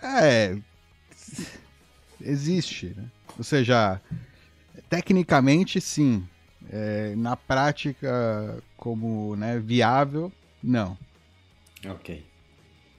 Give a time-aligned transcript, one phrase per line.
[0.00, 0.56] É,
[2.20, 3.06] existe, né?
[3.36, 4.00] Ou seja,
[4.88, 6.24] tecnicamente sim,
[6.70, 10.32] É, na prática como né, viável,
[10.62, 10.96] não.
[11.86, 12.24] Ok.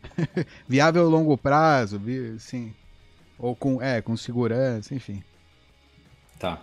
[0.68, 2.02] Viável a longo prazo,
[2.40, 2.74] sim.
[3.40, 5.24] Ou com, é, com segurança, enfim.
[6.38, 6.62] Tá.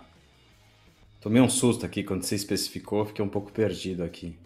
[1.21, 4.37] Tomei um susto aqui quando você especificou, fiquei um pouco perdido aqui.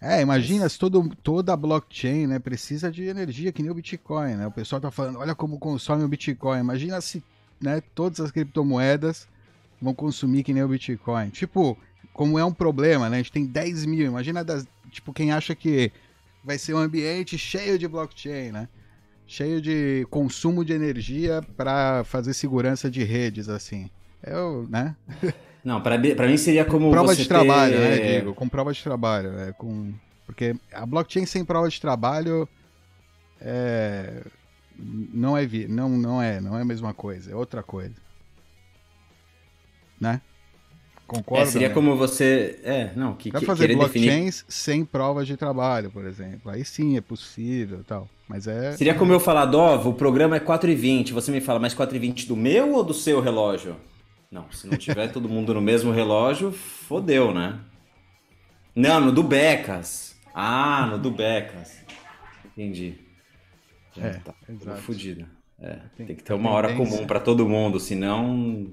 [0.00, 4.34] É, imagina se todo, toda a blockchain né, precisa de energia, que nem o Bitcoin,
[4.34, 4.46] né?
[4.46, 6.58] O pessoal tá falando, olha como consome o Bitcoin.
[6.58, 7.22] Imagina se
[7.60, 9.28] né, todas as criptomoedas
[9.80, 11.28] vão consumir que nem o Bitcoin.
[11.30, 11.78] Tipo,
[12.12, 13.16] como é um problema, né?
[13.16, 14.06] A gente tem 10 mil.
[14.06, 15.90] Imagina, das, tipo, quem acha que
[16.44, 18.68] vai ser um ambiente cheio de blockchain, né?
[19.26, 23.88] Cheio de consumo de energia para fazer segurança de redes, assim.
[24.22, 24.94] Eu, né?
[25.64, 28.34] Não, pra, mim- seria como prova de trabalho, ter- né, digo?
[28.34, 29.52] Com prova de trabalho, né?
[29.56, 29.94] Com...
[30.26, 32.48] Porque a blockchain sem prova de trabalho
[33.40, 34.24] é...
[34.76, 35.68] não é vi...
[35.68, 37.94] não, não é, não é a mesma coisa, é outra coisa.
[40.00, 40.20] Né?
[41.12, 41.42] Concorda?
[41.42, 41.74] É, seria né?
[41.74, 42.58] como você...
[42.64, 44.06] É, não, que, Dá que fazer querer definir...
[44.06, 46.50] blockchains sem provas de trabalho, por exemplo.
[46.50, 48.08] Aí sim é possível e tal.
[48.28, 48.72] Mas é.
[48.72, 51.12] Seria como eu falar, Dov, o programa é 4h20.
[51.12, 53.76] Você me fala, mas 4h20 do meu ou do seu relógio?
[54.30, 57.58] Não, se não tiver todo mundo no mesmo relógio, fodeu, né?
[58.74, 60.16] Não, no do Becas.
[60.34, 61.76] Ah, no do Becas.
[62.46, 62.94] Entendi.
[63.94, 65.26] Já É, tá tudo fudido.
[65.60, 68.66] É, Tem- tem que ter uma hora comum pra todo mundo, senão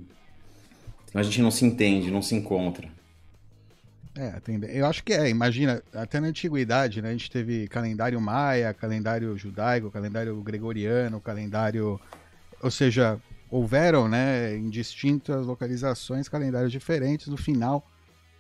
[1.13, 2.89] a gente não se entende, não se encontra.
[4.15, 4.41] É,
[4.77, 5.29] eu acho que é.
[5.29, 7.09] Imagina, até na antiguidade, né?
[7.09, 11.99] A gente teve calendário maia, calendário judaico, calendário gregoriano, calendário.
[12.61, 17.27] Ou seja, houveram, né, em distintas localizações, calendários diferentes.
[17.27, 17.85] No final,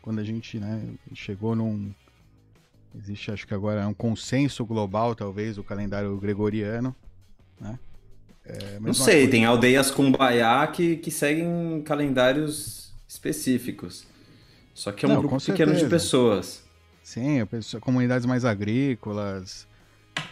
[0.01, 1.93] quando a gente, né, chegou num.
[2.95, 6.93] Existe, acho que agora, um consenso global, talvez, o calendário gregoriano,
[7.61, 7.79] né?
[8.49, 9.31] É, Não sei, coisa.
[9.31, 14.05] tem aldeias com baiá que, que seguem calendários específicos.
[14.73, 16.63] Só que é um Não, grupo pequeno de pessoas.
[17.03, 19.67] Sim, eu penso, comunidades mais agrícolas.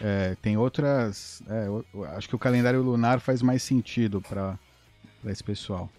[0.00, 1.42] é, tem outras.
[1.48, 4.58] é, o- o- acho que o calendário lunar faz mais sentido para
[5.26, 5.90] esse pessoal.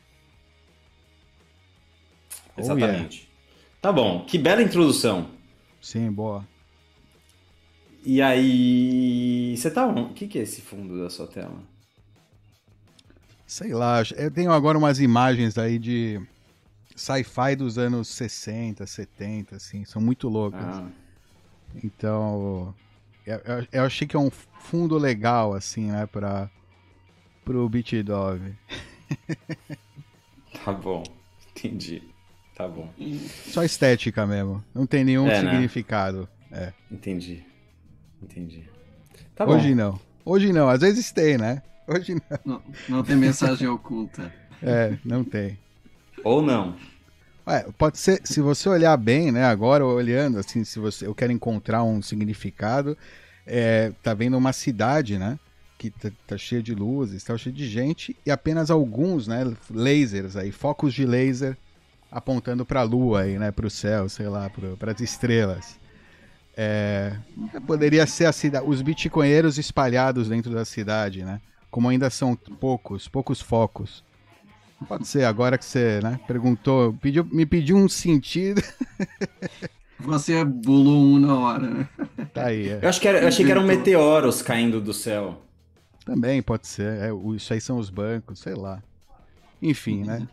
[2.58, 3.08] Oh, yeah.
[3.08, 3.28] Exatamente.
[3.82, 5.32] Tá bom, que bela introdução.
[5.82, 6.48] Sim, boa.
[8.06, 9.56] E aí.
[9.58, 9.88] Você tá?
[9.88, 11.62] O que, que é esse fundo da sua tela?
[13.50, 16.22] Sei lá, eu tenho agora umas imagens aí de
[16.96, 20.62] sci-fi dos anos 60, 70, assim, são muito loucas.
[20.64, 20.88] Ah,
[21.84, 22.76] Então,
[23.26, 26.48] eu, eu- eu achei que é um fundo legal, assim, né, para
[27.44, 28.54] pro BitDove.
[30.64, 31.02] tá bom.
[31.50, 32.04] Entendi.
[32.56, 32.94] Tá bom.
[33.48, 35.50] Só estética mesmo, não tem nenhum É, né?
[35.52, 36.30] significado.
[36.52, 36.72] É.
[36.92, 37.44] Entendi.
[38.22, 38.70] Entendi.
[39.36, 39.54] Tá bom.
[39.56, 40.00] Hoje não.
[40.24, 41.64] Hoje não, às vezes tem, né?
[41.90, 42.40] Hoje não.
[42.46, 44.32] Não, não tem mensagem oculta.
[44.62, 45.58] É, não tem.
[46.24, 46.76] Ou não.
[47.48, 51.32] Ué, pode ser, se você olhar bem, né, agora olhando, assim, se você, eu quero
[51.32, 52.96] encontrar um significado,
[53.46, 55.40] é, tá vendo uma cidade, né,
[55.76, 60.36] que tá, tá cheia de luzes, tá cheia de gente, e apenas alguns, né, lasers
[60.36, 61.58] aí, focos de laser
[62.12, 65.80] apontando pra lua aí, né, pro céu, sei lá, para as estrelas.
[66.56, 67.16] É,
[67.66, 73.08] poderia ser a cida, os bitcoinheiros espalhados dentro da cidade, né, como ainda são poucos,
[73.08, 74.04] poucos focos.
[74.88, 78.62] Pode ser, agora que você né, perguntou, pediu, me pediu um sentido.
[80.02, 81.90] Você bulou um na hora, né?
[82.34, 82.70] Tá aí.
[82.70, 82.80] é.
[82.82, 85.42] Eu, acho que era- eu achei que eram meteoros caindo do céu.
[86.06, 87.02] Também pode ser.
[87.02, 88.82] é, isso aí são os bancos, sei lá.
[89.62, 90.26] Enfim, né?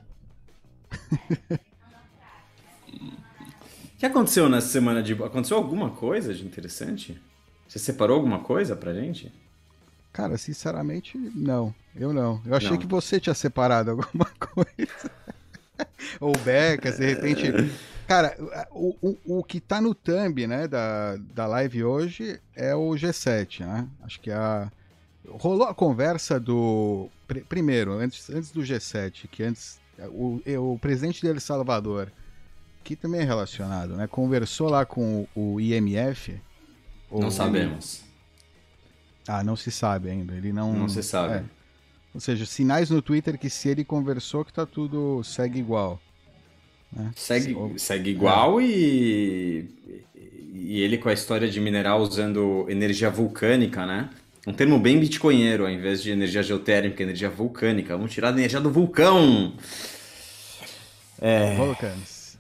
[2.93, 5.15] O que aconteceu nessa semana de.
[5.15, 7.21] Aconteceu alguma coisa de interessante?
[7.67, 9.33] Você separou alguma coisa pra gente?
[10.17, 11.75] Cara, sinceramente, não.
[11.95, 12.41] Eu não.
[12.47, 12.79] Eu achei Não.
[12.79, 15.11] que você tinha separado alguma coisa.
[16.19, 17.53] Ou Becas, de repente.
[18.09, 18.35] Cara,
[18.71, 23.61] o, o, o que tá no thumb, né, da, da live hoje é o G7,
[23.67, 23.87] né?
[24.03, 24.73] Acho que a.
[25.29, 27.11] Rolou a conversa do.
[27.29, 29.79] pr- Primeiro, antes, antes do G7, que antes.
[30.13, 30.41] O,
[30.73, 32.11] o presidente de El Salvador,
[32.85, 34.07] que também é relacionado, né?
[34.07, 36.41] Conversou lá com o, o IMF.
[37.11, 38.06] Não sabemos.
[39.27, 40.35] Ah, não se sabe ainda.
[40.35, 40.73] Ele não.
[40.73, 41.35] Não se sabe.
[41.35, 41.45] é.
[42.15, 46.01] Ou seja, sinais no Twitter que se ele conversou que tá tudo segue igual.
[46.91, 47.11] Né?
[47.15, 49.69] Segue, segue igual e,
[50.55, 54.09] e ele com a história de mineral usando energia vulcânica, né?
[54.47, 57.97] Um termo bem bitcoinheiro, ao invés de energia geotérmica, energia vulcânica.
[57.97, 59.53] Vamos tirar a energia do vulcão.
[61.21, 62.39] É, Vulcans.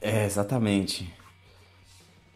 [0.00, 1.12] É, exatamente.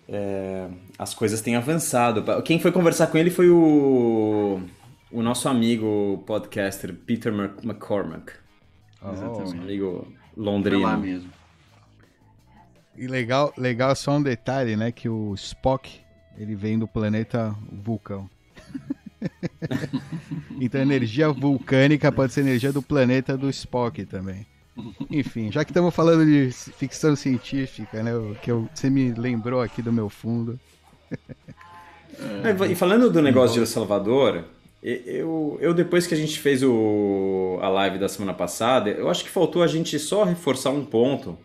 [0.08, 0.68] É,
[0.98, 2.24] as coisas têm avançado.
[2.42, 4.60] Quem foi conversar com ele foi o,
[5.10, 8.32] o nosso amigo podcaster Peter McCormack.
[9.02, 9.58] Oh, Exatamente.
[9.58, 10.82] Amigo londrino.
[10.82, 11.30] Foi lá mesmo.
[12.96, 14.92] E legal, legal só um detalhe, né?
[14.92, 16.00] Que o Spock
[16.36, 18.28] ele vem do planeta Vulcão.
[20.60, 24.46] então energia vulcânica pode ser energia do planeta do Spock também.
[25.10, 28.12] Enfim, já que estamos falando de ficção científica, né?
[28.42, 30.58] Que eu, você me lembrou aqui do meu fundo.
[32.44, 34.44] É, e falando do negócio de El Salvador,
[34.82, 39.24] eu, eu depois que a gente fez o, a live da semana passada, eu acho
[39.24, 41.38] que faltou a gente só reforçar um ponto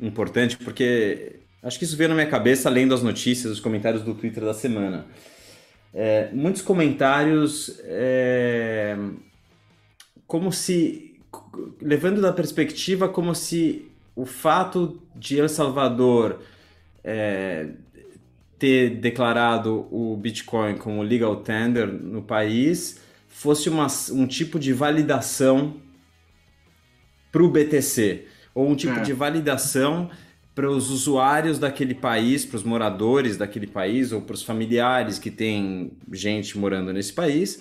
[0.00, 4.14] importante, porque acho que isso veio na minha cabeça lendo as notícias, os comentários do
[4.14, 5.06] Twitter da semana.
[5.92, 8.96] É, muitos comentários é,
[10.26, 11.13] como se
[11.80, 16.40] levando da perspectiva como se o fato de El Salvador
[17.02, 17.68] é,
[18.58, 25.74] ter declarado o Bitcoin como legal tender no país fosse uma, um tipo de validação
[27.32, 29.02] para o BTC, ou um tipo é.
[29.02, 30.08] de validação
[30.54, 35.32] para os usuários daquele país, para os moradores daquele país, ou para os familiares que
[35.32, 37.60] têm gente morando nesse país,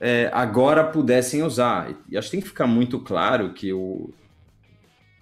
[0.00, 1.94] é, agora pudessem usar.
[2.08, 4.10] E acho que tem que ficar muito claro que o.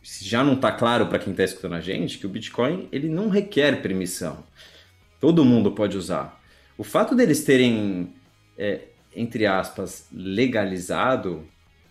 [0.02, 3.08] Se já não está claro para quem está escutando a gente, que o Bitcoin ele
[3.08, 4.44] não requer permissão.
[5.20, 6.40] Todo mundo pode usar.
[6.78, 8.14] O fato deles terem,
[8.56, 8.82] é,
[9.14, 11.44] entre aspas, legalizado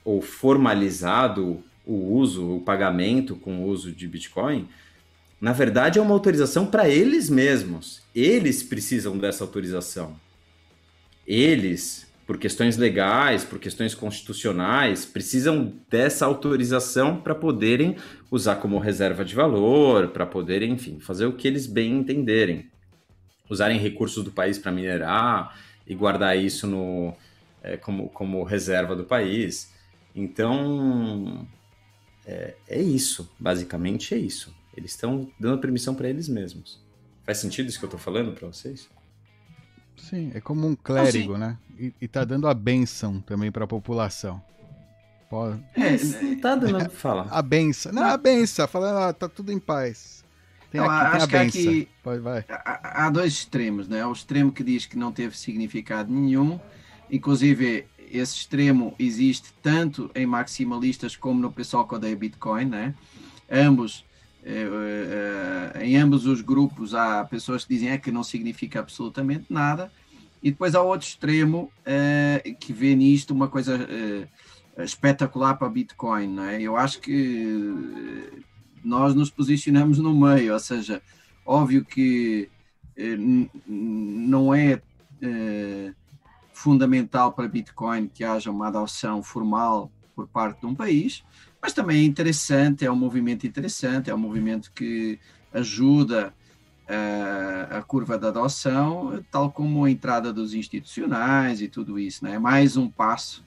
[0.04, 4.68] ou formalizado o uso, o pagamento com o uso de Bitcoin,
[5.40, 8.02] na verdade é uma autorização para eles mesmos.
[8.16, 10.20] Eles precisam dessa autorização.
[11.26, 17.96] Eles, por questões legais, por questões constitucionais, precisam dessa autorização para poderem
[18.30, 22.70] usar como reserva de valor, para poderem, enfim, fazer o que eles bem entenderem
[23.50, 27.16] usarem recursos do país para minerar e guardar isso no,
[27.64, 29.72] é, como, como reserva do país.
[30.14, 31.48] Então,
[32.26, 34.54] é, é isso, basicamente é isso.
[34.76, 36.84] Eles estão dando permissão para eles mesmos.
[37.24, 38.90] Faz sentido isso que eu estou falando para vocês?
[39.98, 41.58] Sim, é como um clérigo, ah, né?
[41.78, 44.42] E, e tá dando a benção também para a população.
[45.30, 45.62] Pode...
[45.76, 45.98] É,
[46.42, 47.28] tá dando, fala.
[47.30, 47.92] A benção.
[47.92, 50.24] Não, a benção, falando, ah, tá tudo em paz.
[50.72, 52.46] Tem, aqui, acho tem a que aqui Pode, vai.
[52.50, 54.06] Há, dois extremos, né?
[54.06, 56.60] O extremo que diz que não teve significado nenhum,
[57.10, 62.94] inclusive esse extremo existe tanto em maximalistas como no pessoal que odeia Bitcoin, né?
[63.50, 64.06] Ambos,
[65.82, 69.92] em ambos os grupos há pessoas que dizem é, que não significa absolutamente nada,
[70.42, 73.88] e depois há outro extremo eh, que vê nisto uma coisa
[74.78, 76.62] espetacular para Bitcoin, não é?
[76.62, 78.46] Eu acho que
[78.84, 81.02] nós nos posicionamos no meio, ou seja,
[81.46, 82.50] óbvio que
[82.96, 83.18] eh,
[83.68, 84.82] não é
[85.22, 85.94] eh,
[86.52, 91.24] fundamental para Bitcoin que haja uma adoção formal por parte de um país,
[91.68, 95.20] mas também é interessante, é um movimento interessante, é um movimento que
[95.54, 96.34] ajuda
[96.88, 102.36] uh, a curva da adoção, tal como a entrada dos institucionais e tudo isso, né?
[102.36, 103.44] é mais um passo.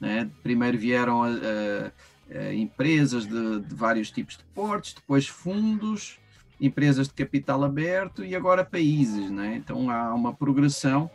[0.00, 0.30] Né?
[0.42, 1.92] Primeiro vieram uh,
[2.30, 6.18] eh, empresas de, de, vários tipos de portos, depois fundos,
[6.58, 9.30] empresas de capital aberto e agora países.
[9.30, 9.56] Né?
[9.56, 11.10] Então há uma progressão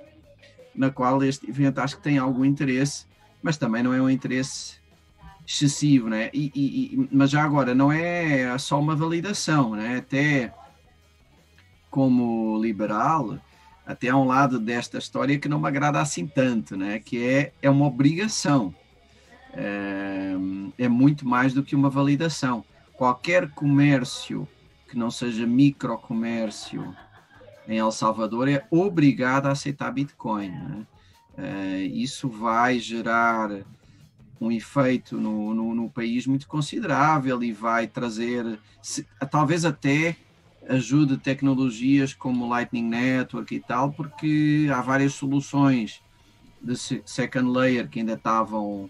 [0.76, 3.08] na qual este evento acho que tem algum interesse,
[3.42, 4.86] mas também não é um interesse
[5.48, 6.30] excessivo, né?
[6.34, 9.98] E, e, mas já agora não é só uma validação, né?
[9.98, 10.54] Até
[11.90, 13.40] como liberal,
[13.86, 17.00] até há um lado desta história que não me agrada assim tanto, né?
[17.00, 18.76] Que é, é uma obrigação
[19.54, 20.34] é,
[20.78, 22.64] é muito mais do que uma validação.
[22.94, 24.46] Qualquer comércio
[24.90, 26.94] que não seja microcomércio
[27.68, 30.50] em El Salvador é obrigado a aceitar Bitcoin.
[30.50, 30.88] Né?
[31.38, 33.50] Uh, isso vai gerar
[34.40, 40.16] um efeito no, no, no, país muito considerável e vai trazer, se, talvez até
[40.70, 46.02] ajude tecnologias como Lightning Network e tal, porque há várias soluções
[46.62, 46.76] de
[47.06, 48.90] second layer que ainda estavam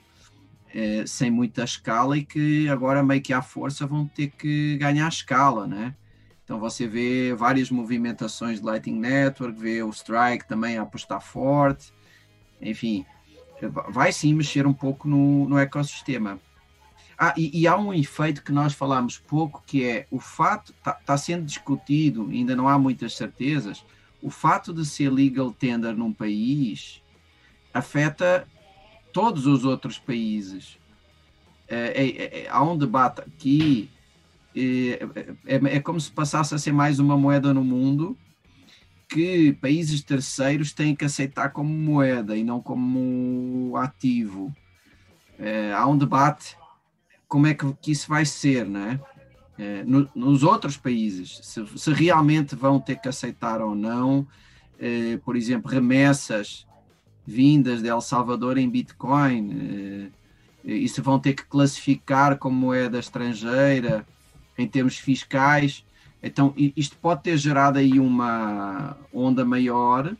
[0.73, 5.07] é, sem muita escala e que agora meio que à força vão ter que ganhar
[5.07, 5.95] escala, né?
[6.43, 11.91] Então você vê várias movimentações de Lightning Network, vê o Strike também a apostar forte,
[12.61, 13.05] enfim,
[13.89, 16.39] vai sim mexer um pouco no, no ecossistema.
[17.17, 20.93] Ah, e, e, há um efeito que nós falamos pouco, que é o fato, está
[20.93, 23.83] tá sendo discutido, ainda não há muitas certezas,
[24.21, 27.01] o fato de ser legal tender num país
[27.73, 28.47] afeta
[29.11, 30.77] todos os outros países.
[31.67, 33.89] É, é, é, há um debate aqui,
[34.55, 34.99] é,
[35.45, 38.15] é, é, como se passasse a ser mais uma moeda no mundo
[39.07, 44.53] que países terceiros têm que aceitar como moeda e não como ativo.
[45.39, 46.57] É, há um debate
[47.27, 48.99] como é que, que isso vai ser, né?
[49.57, 54.27] É, no, nos outros países, se, se, realmente vão ter que aceitar ou não,
[54.79, 56.67] é, por exemplo, remessas
[57.25, 60.11] vindas de El Salvador em Bitcoin,
[60.63, 64.05] é, e se vão ter que classificar como moeda estrangeira
[64.57, 65.83] em termos fiscais.
[66.21, 70.15] Então, isto pode ter gerado aí uma onda maior,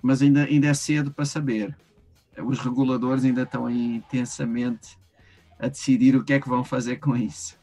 [0.00, 1.76] mas ainda, ainda é cedo para saber.
[2.44, 4.96] Os reguladores ainda estão aí intensamente
[5.58, 7.56] a decidir o que é que vão fazer com isso.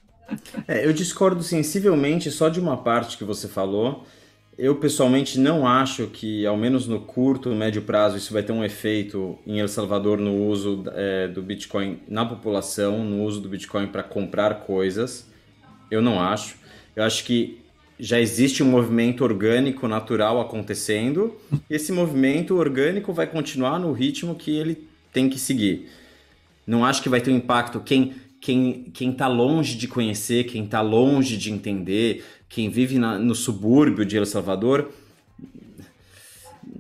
[0.68, 4.06] É, eu discordo sensivelmente só de uma parte que você falou.
[4.58, 8.64] Eu pessoalmente não acho que, ao menos no curto, médio prazo, isso vai ter um
[8.64, 13.88] efeito em El Salvador no uso é, do Bitcoin na população, no uso do Bitcoin
[13.88, 15.28] para comprar coisas.
[15.90, 16.56] Eu não acho.
[16.96, 17.60] Eu acho que
[18.00, 21.36] já existe um movimento orgânico natural acontecendo.
[21.70, 25.90] E esse movimento orgânico vai continuar no ritmo que ele tem que seguir.
[26.66, 27.80] Não acho que vai ter um impacto.
[27.80, 33.18] Quem quem quem está longe de conhecer, quem está longe de entender, quem vive na,
[33.18, 34.92] no subúrbio de El Salvador,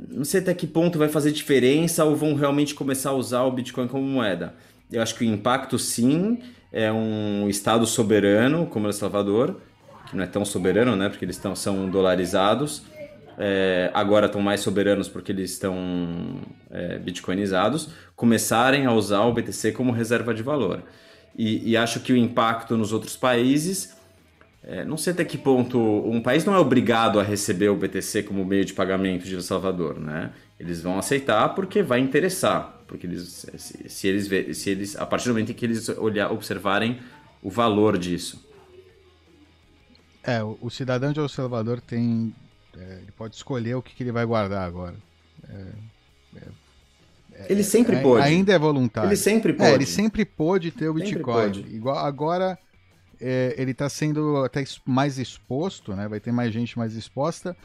[0.09, 3.51] não sei até que ponto vai fazer diferença ou vão realmente começar a usar o
[3.51, 4.55] Bitcoin como moeda.
[4.91, 6.39] Eu acho que o impacto sim
[6.71, 9.59] é um estado soberano como El Salvador,
[10.13, 12.83] que não é tão soberano, né, porque eles estão são dolarizados.
[13.35, 16.39] É, agora estão mais soberanos porque eles estão
[16.69, 20.83] é, bitcoinizados, começarem a usar o BTC como reserva de valor.
[21.35, 23.97] E, e acho que o impacto nos outros países,
[24.63, 28.21] é, não sei até que ponto um país não é obrigado a receber o BTC
[28.21, 30.29] como meio de pagamento de El Salvador, né?
[30.59, 35.25] Eles vão aceitar porque vai interessar, porque eles, se, se eles, se eles, a partir
[35.25, 36.99] do momento em que eles olhar, observarem
[37.41, 38.52] o valor disso.
[40.23, 42.33] É, o, cidadão de El Salvador tem,
[42.77, 44.95] é, ele pode escolher o que, que ele vai guardar agora.
[45.49, 45.65] É,
[47.35, 48.23] é ele sempre é, pôde.
[48.23, 49.09] Ainda é voluntário.
[49.09, 49.69] Ele sempre pôde.
[49.69, 51.65] É, ele sempre pôde ter o Bitcoin.
[51.71, 52.57] Igual agora
[53.19, 56.07] é, ele está sendo até mais exposto, né?
[56.07, 57.55] Vai ter mais gente mais exposta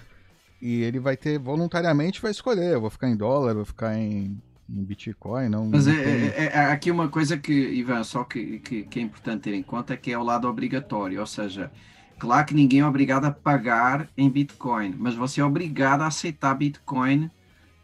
[0.61, 2.73] e ele vai ter voluntariamente vai escolher.
[2.73, 5.67] Eu vou ficar em dólar, vou ficar em, em Bitcoin, não.
[5.67, 6.13] Mas não é, tem...
[6.29, 9.63] é, é, aqui uma coisa que Ivan só que, que, que é importante ter em
[9.63, 11.71] conta é que é o lado obrigatório, ou seja,
[12.19, 16.53] Claro que ninguém é obrigado a pagar em Bitcoin, mas você é obrigado a aceitar
[16.55, 17.31] Bitcoin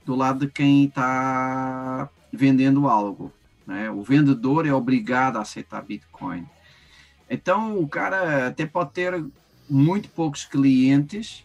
[0.05, 3.33] do lado de quem está vendendo algo.
[3.64, 3.88] Né?
[3.91, 6.47] O vendedor é obrigado a aceitar Bitcoin.
[7.31, 9.25] Então o cara até pode ter
[9.71, 11.45] muito poucos clientes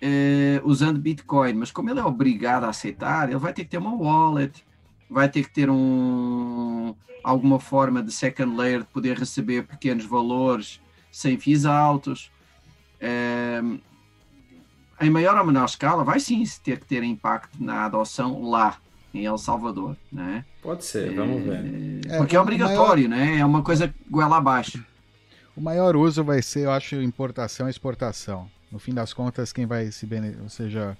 [0.00, 3.78] eh, usando Bitcoin, mas como ele é obrigado a aceitar, ele vai ter que ter
[3.78, 4.64] uma wallet,
[5.10, 6.94] vai ter que ter um,
[7.24, 12.30] alguma forma de second layer de poder receber pequenos valores sem FIIs altos.
[13.00, 13.62] Eh,
[15.00, 18.76] em maior ou menor escala, vai sim ter que ter impacto na adoção lá,
[19.14, 20.44] em El Salvador, né?
[20.62, 22.00] Pode ser, vamos ver.
[22.06, 23.24] É, porque é, é obrigatório, maior...
[23.24, 23.38] né?
[23.38, 24.84] É uma coisa goela abaixo.
[25.56, 28.48] O maior uso vai ser, eu acho, importação e exportação.
[28.70, 30.96] No fim das contas, quem vai se beneficiar, ou seja,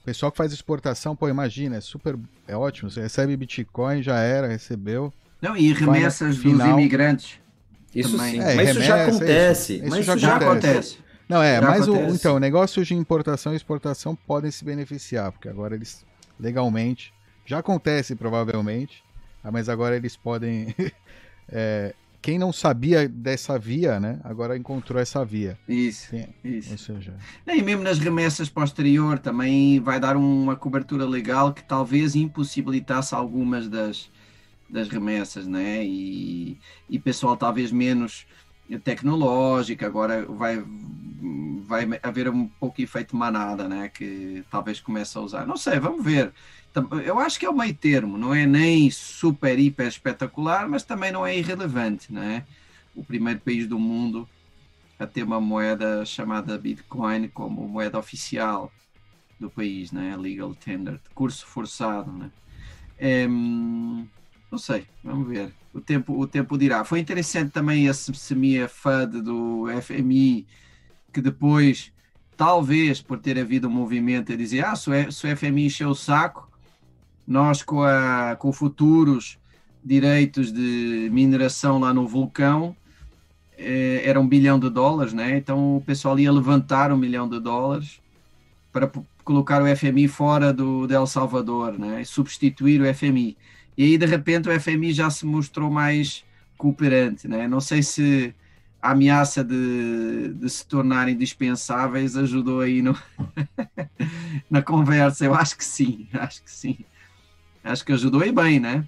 [0.00, 2.18] o pessoal que faz exportação, pô, imagina, é super,
[2.48, 5.12] é ótimo, você recebe Bitcoin, já era, recebeu.
[5.40, 6.68] Não, e remessas final...
[6.68, 7.38] dos imigrantes.
[7.94, 8.32] Isso também.
[8.32, 9.74] sim, é, mas remessa, isso já acontece.
[9.74, 10.68] Isso, mas isso já, já acontece.
[10.68, 10.98] acontece.
[11.28, 15.48] Não, é, Já mas o, então, negócios de importação e exportação podem se beneficiar, porque
[15.48, 16.04] agora eles,
[16.38, 17.12] legalmente,
[17.46, 19.02] já acontece provavelmente,
[19.42, 20.74] ah, mas agora eles podem.
[21.48, 25.58] é, quem não sabia dessa via, né, agora encontrou essa via.
[25.68, 26.70] Isso, Sim, isso.
[26.70, 27.16] Ou seja...
[27.44, 33.68] E mesmo nas remessas posterior também vai dar uma cobertura legal que talvez impossibilitasse algumas
[33.68, 34.08] das,
[34.72, 35.84] das remessas, né?
[35.84, 38.26] E, e pessoal talvez menos
[38.82, 40.64] tecnológica, agora vai,
[41.66, 43.88] vai haver um pouco efeito manada, né?
[43.90, 45.46] Que talvez comece a usar.
[45.46, 46.32] Não sei, vamos ver.
[47.04, 51.12] Eu acho que é o meio termo, não é nem super, hiper espetacular, mas também
[51.12, 52.46] não é irrelevante, né?
[52.94, 54.26] O primeiro país do mundo
[54.98, 58.72] a ter uma moeda chamada Bitcoin como moeda oficial
[59.38, 60.16] do país, né?
[60.16, 62.30] Legal tender, curso forçado, né?
[62.98, 63.26] É,
[64.52, 65.50] não sei, vamos ver.
[65.72, 66.84] O tempo, o tempo dirá.
[66.84, 70.46] Foi interessante também esse semia FUD do FMI,
[71.10, 71.90] que depois,
[72.36, 76.46] talvez por ter havido um movimento a dizer: ah, se o, FMI encheu o saco,
[77.26, 79.38] nós com, a, com futuros
[79.82, 82.76] direitos de mineração lá no vulcão
[83.56, 85.38] eh, era um bilhão de dólares, né?
[85.38, 88.00] Então o pessoal ia levantar um milhão de dólares
[88.70, 88.90] para
[89.24, 92.02] colocar o FMI fora do El Salvador, né?
[92.02, 93.36] E substituir o FMI.
[93.76, 96.24] E aí de repente o FMI já se mostrou mais
[96.56, 97.48] cooperante, né?
[97.48, 98.34] Não sei se
[98.80, 102.96] a ameaça de, de se tornarem dispensáveis ajudou aí no,
[104.50, 105.24] na conversa.
[105.24, 106.78] Eu acho que sim, acho que sim.
[107.62, 108.86] Acho que ajudou e bem, né?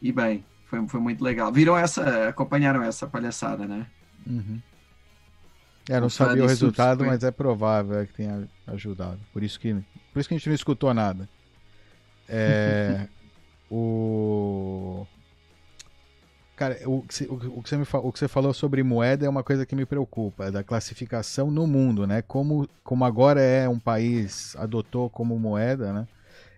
[0.00, 1.52] E bem, foi, foi muito legal.
[1.52, 3.86] Viram essa, acompanharam essa palhaçada, né?
[4.26, 4.60] Uhum.
[5.88, 9.20] É, não sabia o resultado, mas é provável que tenha ajudado.
[9.32, 9.74] Por isso que,
[10.12, 11.28] por isso que a gente não escutou nada.
[12.28, 13.08] É,
[13.74, 15.06] o
[16.54, 19.42] Cara, o, o, o, que você me, o que você falou sobre moeda é uma
[19.42, 22.22] coisa que me preocupa, da classificação no mundo, né?
[22.22, 26.06] Como, como agora é um país adotou como moeda, né?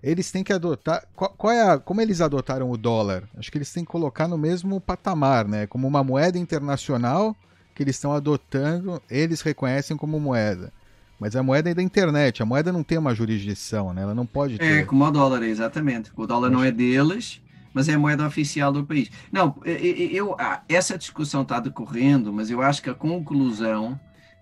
[0.02, 1.06] Eles têm que adotar.
[1.14, 3.22] Qual, qual é a, como eles adotaram o dólar?
[3.38, 5.66] Acho que eles têm que colocar no mesmo patamar, né?
[5.66, 7.34] Como uma moeda internacional
[7.74, 10.72] que eles estão adotando, eles reconhecem como moeda.
[11.18, 14.02] Mas a moeda é da internet, a moeda não tem uma jurisdição, né?
[14.02, 14.64] Ela não pode é, ter.
[14.80, 16.10] É, como o dólar, exatamente.
[16.16, 17.40] O dólar não é deles,
[17.72, 19.10] mas é a moeda oficial do país.
[19.32, 20.36] Não, eu,
[20.68, 23.98] essa discussão está decorrendo, mas eu acho que a conclusão,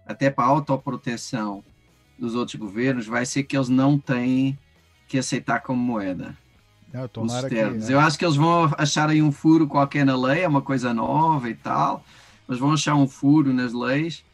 [0.06, 1.62] até para a autoproteção
[2.18, 4.58] dos outros governos, vai ser que eles não têm
[5.08, 6.36] que aceitar como moeda.
[6.92, 7.88] Não, os termos.
[7.88, 7.94] né?
[7.94, 10.92] Eu acho que eles vão achar aí um furo qualquer na lei, é uma coisa
[10.92, 12.04] nova e tal,
[12.46, 14.24] mas vão achar um furo nas leis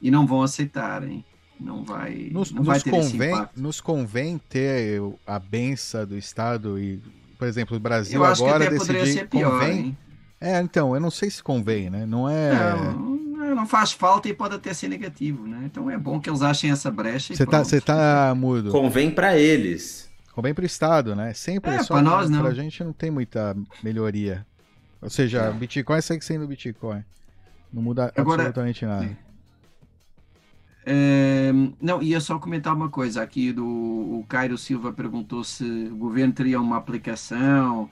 [0.00, 1.24] e não vão aceitarem.
[1.60, 6.78] Não vai, nos, não vai nos ter convém, Nos convém ter a benção do Estado
[6.78, 7.00] e
[7.40, 9.78] por exemplo, o Brasil agora decidir pior, convém.
[9.78, 9.98] Hein?
[10.38, 12.04] É, então, eu não sei se convém, né?
[12.04, 12.74] Não é.
[12.74, 15.62] Não, não faz falta e pode até ser negativo, né?
[15.64, 17.34] Então é bom que eles achem essa brecha.
[17.34, 18.70] Você tá, você tá mudo.
[18.70, 20.10] Convém para eles.
[20.34, 21.32] Convém para o Estado, né?
[21.32, 22.42] Sempre é, só para nós não.
[22.42, 24.46] Pra gente não tem muita melhoria.
[25.00, 25.52] Ou seja, é.
[25.52, 27.02] Bitcoin segue sendo Bitcoin.
[27.72, 29.16] Não muda Agora, absolutamente nada.
[30.92, 35.94] É, não, ia só comentar uma coisa aqui do o Cairo Silva perguntou se o
[35.94, 37.88] governo teria uma aplicação,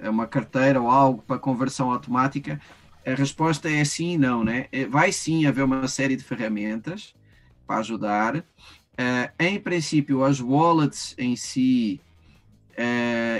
[0.00, 2.60] é, uma carteira ou algo para conversão automática.
[3.06, 4.66] A resposta é sim e não, né?
[4.72, 7.14] É, vai sim haver uma série de ferramentas
[7.64, 8.44] para ajudar.
[8.98, 12.00] É, em princípio, as wallets em si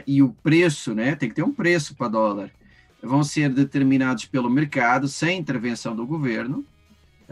[0.07, 1.17] e o preço, né?
[1.17, 2.53] Tem que ter um preço para dólar.
[3.03, 6.65] Vão ser determinados pelo mercado sem intervenção do governo.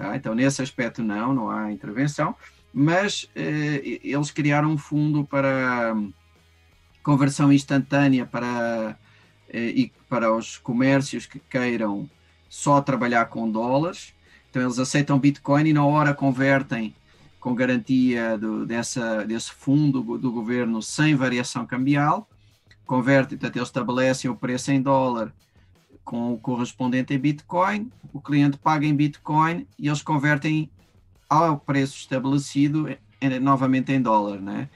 [0.00, 0.16] Tá?
[0.16, 2.34] Então, nesse aspecto, não, não há intervenção,
[2.72, 5.94] mas eh, eles criaram um fundo para
[7.02, 8.98] conversão instantânea para,
[9.50, 12.08] eh, e para os comércios que queiram
[12.48, 14.14] só trabalhar com dólares.
[14.48, 16.94] Então, eles aceitam Bitcoin e na hora convertem
[17.38, 22.26] com garantia do, dessa, desse fundo do governo sem variação cambial.
[22.86, 25.30] Convertem, portanto, eles estabelecem o preço em dólar
[26.10, 30.68] com o correspondente em Bitcoin, o cliente paga em Bitcoin e eles convertem
[31.28, 32.88] ao preço estabelecido
[33.20, 34.68] em, novamente em dólar, né?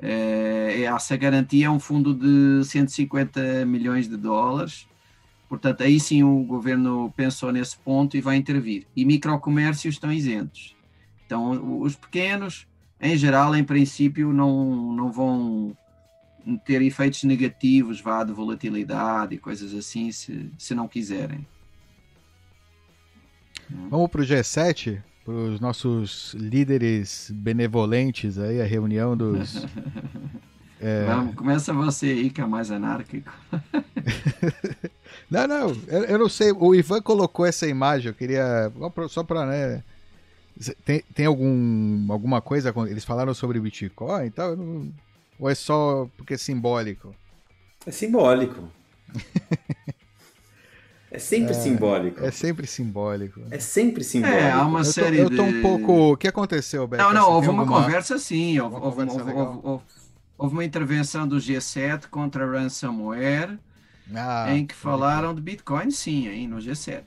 [0.00, 4.86] É, essa garantia é um fundo de 150 milhões de dólares,
[5.46, 8.86] portanto aí sim o governo pensou nesse ponto e vai intervir.
[8.96, 10.74] E microcomércios estão isentos.
[11.26, 12.66] Então os pequenos,
[12.98, 15.76] em geral, em princípio, não, não vão
[16.56, 21.46] ter efeitos negativos, vá, de volatilidade e coisas assim, se, se não quiserem.
[23.90, 29.66] Vamos para o G7, para os nossos líderes benevolentes aí, a reunião dos.
[30.80, 31.04] é...
[31.06, 33.30] Vamos, começa você aí, que é mais anárquico.
[35.30, 36.52] não, não, eu, eu, não sei.
[36.52, 38.72] O Ivan colocou essa imagem, eu queria.
[39.08, 39.84] Só para, né?
[40.84, 42.72] Tem, tem algum, alguma coisa?
[42.88, 44.50] Eles falaram sobre Bitcoin e tal?
[44.50, 44.92] Eu não,
[45.38, 47.14] ou é só porque é simbólico?
[47.86, 48.68] É simbólico.
[51.10, 52.24] é sempre é, simbólico.
[52.24, 53.42] É sempre simbólico.
[53.50, 54.38] É sempre simbólico.
[54.38, 56.12] É, há uma eu série tô, Eu tô um pouco...
[56.12, 57.02] O que aconteceu, Beto?
[57.02, 57.84] Não, não, houve uma alguma...
[57.84, 58.58] conversa sim.
[58.58, 59.82] Houve, houve, houve,
[60.36, 63.58] houve, uma intervenção do G7 contra ransomware,
[64.14, 67.02] ah, em que falaram de Bitcoin sim, aí no G7.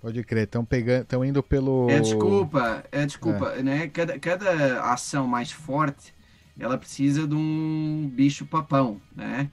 [0.00, 1.88] Pode crer, estão pegando, estão indo pelo.
[1.88, 3.62] É desculpa, é desculpa, é.
[3.62, 3.88] né?
[3.88, 6.13] Cada, cada ação mais forte
[6.58, 9.50] ela precisa de um bicho papão, né?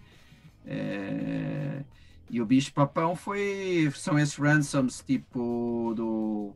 [0.65, 1.83] É...
[2.29, 6.53] E o bicho papão foi são esses ransoms tipo do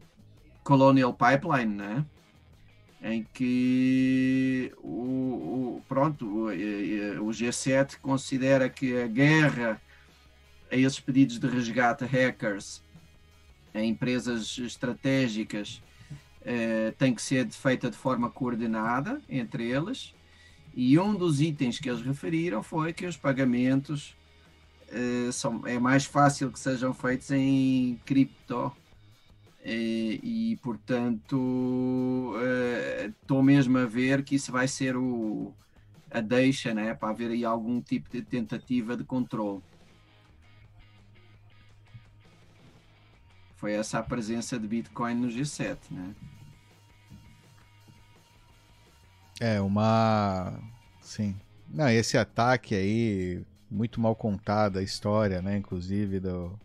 [0.63, 2.05] Colonial Pipeline, né?
[3.01, 9.81] Em que o, o pronto o, o G7 considera que a guerra
[10.71, 12.81] a esses pedidos de resgate hackers
[13.73, 15.81] em empresas estratégicas
[16.43, 20.13] eh, tem que ser feita de forma coordenada entre eles
[20.75, 24.13] e um dos itens que eles referiram foi que os pagamentos
[24.91, 28.75] uh, são, é mais fácil que sejam feitos em cripto
[29.63, 30.19] e,
[30.51, 32.33] e portanto
[33.07, 35.53] estou uh, mesmo a ver que isso vai ser o,
[36.11, 39.63] a deixa né, para haver aí algum tipo de tentativa de controle.
[43.55, 46.13] Foi essa a presença de Bitcoin no G7, né?
[49.39, 50.54] É, uma.
[51.02, 51.36] Sim.
[51.69, 55.58] Não, esse ataque aí, muito mal contada a história, né?
[55.58, 56.58] Inclusive, do.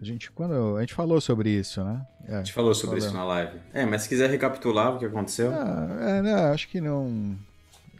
[0.00, 2.06] A gente, quando, a gente falou sobre isso, né?
[2.28, 3.08] É, a gente falou sobre falou.
[3.08, 3.58] isso na live.
[3.72, 5.50] É, mas se quiser recapitular o que aconteceu.
[5.52, 7.34] Ah, é, não, acho que não,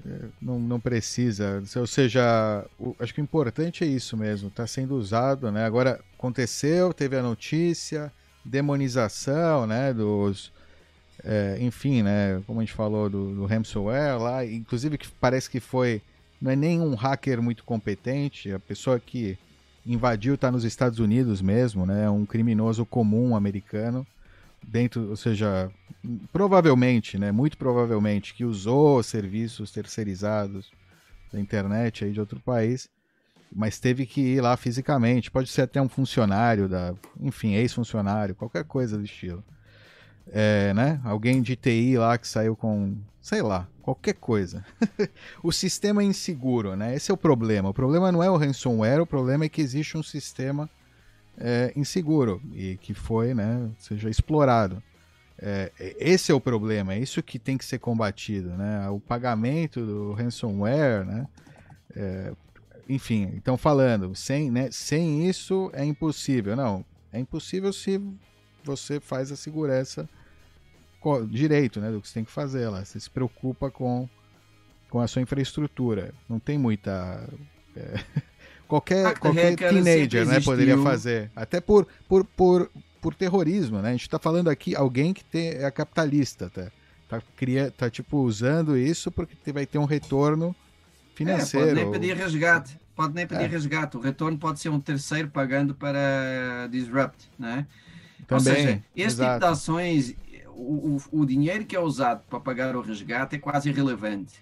[0.04, 0.58] é, não.
[0.58, 1.62] Não precisa.
[1.76, 4.48] Ou seja, o, acho que o importante é isso mesmo.
[4.48, 5.64] Está sendo usado, né?
[5.64, 8.12] Agora aconteceu, teve a notícia,
[8.44, 9.94] demonização, né?
[9.94, 10.52] Dos,
[11.24, 15.60] é, enfim, né, como a gente falou do, do ransomware lá, inclusive que parece que
[15.60, 16.02] foi,
[16.40, 19.38] não é nem um hacker muito competente, a pessoa que
[19.84, 24.06] invadiu está nos Estados Unidos mesmo, né, um criminoso comum americano,
[24.62, 25.70] dentro, ou seja,
[26.32, 30.70] provavelmente, né, muito provavelmente, que usou serviços terceirizados
[31.32, 32.88] da internet aí de outro país,
[33.54, 38.64] mas teve que ir lá fisicamente, pode ser até um funcionário da, enfim, ex-funcionário, qualquer
[38.64, 39.42] coisa do estilo
[40.32, 41.00] é, né?
[41.04, 44.64] Alguém de TI lá que saiu com, sei lá, qualquer coisa.
[45.42, 46.94] o sistema é inseguro, né?
[46.94, 47.68] Esse é o problema.
[47.68, 50.68] O problema não é o ransomware, o problema é que existe um sistema
[51.38, 54.82] é, inseguro e que foi, né, seja explorado.
[55.38, 58.88] É, esse é o problema, é isso que tem que ser combatido, né?
[58.88, 61.28] O pagamento do ransomware, né?
[61.94, 62.32] É,
[62.88, 66.56] enfim, então falando, sem, né, sem isso é impossível.
[66.56, 68.00] Não, é impossível se
[68.64, 70.08] você faz a segurança
[71.28, 72.84] direito, né, do que você tem que fazer lá.
[72.84, 74.08] Você se preocupa com,
[74.90, 76.12] com a sua infraestrutura.
[76.28, 77.28] Não tem muita
[77.76, 78.00] é,
[78.66, 81.30] qualquer qualquer teenager, né, poderia fazer.
[81.34, 83.90] Até por por, por, por terrorismo, né?
[83.90, 86.70] A gente está falando aqui alguém que tem, é capitalista, tá?
[87.08, 90.54] Tá, cria, tá tipo usando isso porque vai ter um retorno
[91.14, 91.68] financeiro.
[91.68, 92.80] É, pode nem pedir resgate.
[92.96, 93.46] Pode nem pedir é.
[93.46, 93.96] resgate.
[93.96, 97.66] O retorno pode ser um terceiro pagando para disrupt, né?
[98.26, 99.34] Também, Ou seja, esse exato.
[99.34, 100.14] tipo de ações,
[100.56, 104.40] o, o, o dinheiro que é usado para pagar o resgate é quase irrelevante.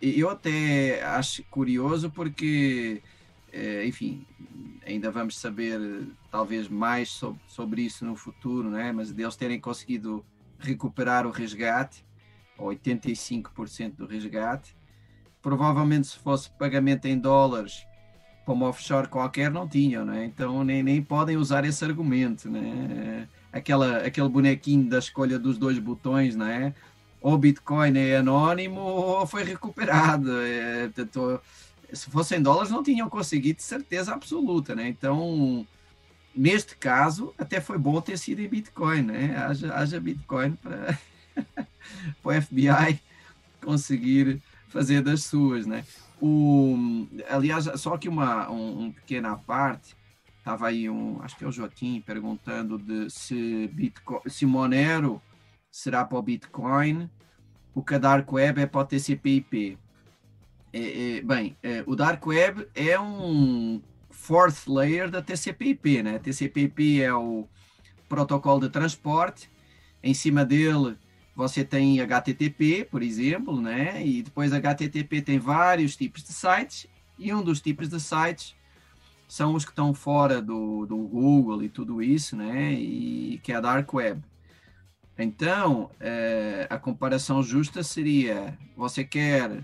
[0.00, 3.02] Eu até acho curioso porque,
[3.52, 4.24] eh, enfim,
[4.86, 5.78] ainda vamos saber
[6.30, 8.92] talvez mais sobre, sobre isso no futuro, né?
[8.92, 10.24] mas deles terem conseguido
[10.58, 12.04] recuperar o resgate,
[12.58, 14.74] 85% do resgate,
[15.42, 17.84] provavelmente se fosse pagamento em dólares
[18.44, 20.24] para uma offshore qualquer não tinham, né?
[20.24, 22.48] então nem, nem podem usar esse argumento.
[22.50, 23.28] Né?
[23.52, 26.74] Aquela, aquele bonequinho da escolha dos dois botões, né?
[27.20, 30.40] ou Bitcoin é anónimo ou foi recuperado.
[30.40, 30.90] É,
[31.92, 34.74] se fossem dólares não tinham conseguido certeza absoluta.
[34.74, 34.88] Né?
[34.88, 35.66] Então,
[36.34, 39.02] neste caso, até foi bom ter sido em Bitcoin.
[39.02, 39.36] Né?
[39.36, 40.98] Haja, haja Bitcoin para
[42.24, 43.00] o FBI
[43.62, 45.66] conseguir fazer das suas.
[45.66, 45.84] Né?
[46.20, 49.94] O, aliás, só que uma um, um pequena parte,
[50.40, 55.22] estava aí um, acho que é o Joaquim perguntando de se Bitcoin, se Monero
[55.70, 57.08] será para o Bitcoin,
[57.74, 59.78] o que a Dark Web é para o TCP/IP.
[60.72, 66.18] É, é, bem, é, o Dark Web é um fourth layer da TCP/IP, né?
[66.18, 67.46] TCP/IP é o
[68.08, 69.50] protocolo de transporte.
[70.02, 70.96] Em cima dele
[71.36, 74.04] você tem HTTP, por exemplo, né?
[74.04, 76.86] E depois HTTP tem vários tipos de sites
[77.18, 78.54] e um dos tipos de sites
[79.30, 82.72] são os que estão fora do, do Google e tudo isso, né?
[82.72, 84.20] E que é a Dark Web.
[85.16, 89.62] Então, é, a comparação justa seria: você quer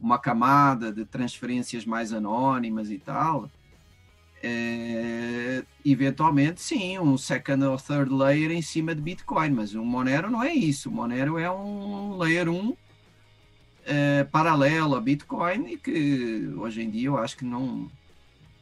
[0.00, 3.50] uma camada de transferências mais anônimas e tal,
[4.40, 10.30] é, eventualmente sim, um second ou third layer em cima de Bitcoin, mas o Monero
[10.30, 10.90] não é isso.
[10.90, 12.76] O Monero é um layer 1
[13.84, 17.90] é, paralelo a Bitcoin e que hoje em dia eu acho que não,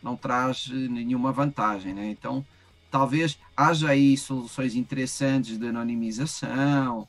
[0.06, 1.92] não traz nenhuma vantagem.
[1.92, 2.08] Né?
[2.08, 2.46] Então,
[2.90, 7.08] talvez haja aí soluções interessantes de anonimização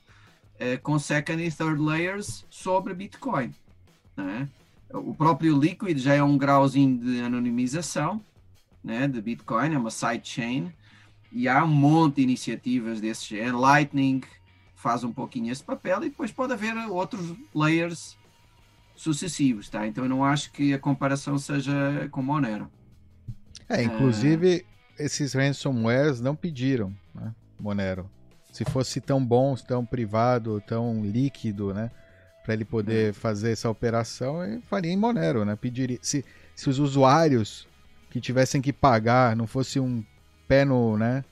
[0.60, 3.54] é, com second e third layers sobre Bitcoin.
[4.16, 4.50] Né?
[4.92, 8.22] O próprio Liquid já é um grauzinho de anonimização
[8.84, 10.72] né, de Bitcoin, é uma sidechain,
[11.32, 13.60] e há um monte de iniciativas desse género.
[13.60, 14.22] Lightning
[14.76, 18.18] faz um pouquinho esse papel e depois pode haver outros layers
[18.96, 19.86] sucessivos, tá?
[19.86, 22.72] Então eu não acho que a comparação seja com Monero.
[23.70, 24.66] É, inclusive
[24.98, 25.04] é...
[25.04, 28.10] esses ransomwares não pediram, né, Monero.
[28.52, 31.92] Se fosse tão bom, tão privado, tão líquido, né,
[32.48, 33.14] para ele poder é.
[33.14, 35.58] fazer essa operação, ele faria em Monero, né?
[35.58, 36.24] Pediria se,
[36.56, 37.68] se os usuários
[38.10, 40.02] que tivessem que pagar, não fosse um
[40.48, 41.26] pé no, né?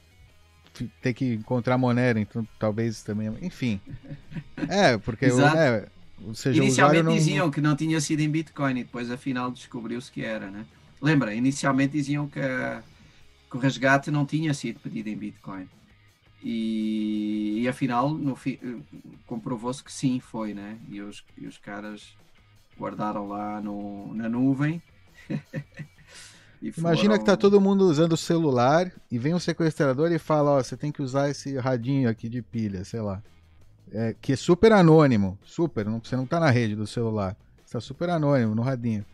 [1.02, 3.34] Ter que encontrar Monero, então talvez também.
[3.42, 3.80] Enfim.
[4.68, 5.88] É, porque é,
[6.34, 7.14] seja, Inicialmente não...
[7.14, 10.66] diziam que não tinha sido em Bitcoin e depois afinal descobriu-se que era, né?
[11.06, 15.70] Lembra, inicialmente diziam que, que, o resgate não tinha sido pedido em Bitcoin.
[16.44, 18.36] E, e afinal, no
[19.28, 20.80] comprovou-se que sim, foi, né?
[20.90, 22.18] E os, e os caras
[22.76, 24.82] guardaram lá no, na nuvem.
[26.60, 27.20] Imagina foram...
[27.20, 30.76] que tá todo mundo usando o celular e vem um sequestrador e fala, ó, você
[30.76, 33.22] tem que usar esse radinho aqui de pilha, sei lá.
[33.92, 37.38] É, que é super anônimo, super, não, você não tá na rede do celular.
[37.64, 39.06] Você tá super anônimo no radinho.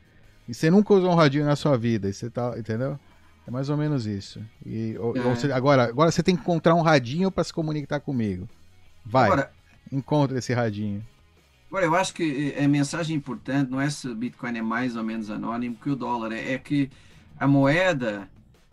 [0.51, 2.99] E você nunca usou um radinho na sua vida, e você tá, entendeu?
[3.47, 4.43] É mais ou menos isso.
[4.65, 5.21] E, ou, é.
[5.21, 8.49] ou você, agora, agora você tem que encontrar um radinho para se comunicar comigo.
[9.05, 9.51] Vai, agora,
[9.89, 11.01] encontra esse radinho.
[11.69, 15.05] Agora, eu acho que a mensagem importante não é se o Bitcoin é mais ou
[15.05, 16.91] menos anônimo que o dólar, é, é que
[17.39, 18.27] a moeda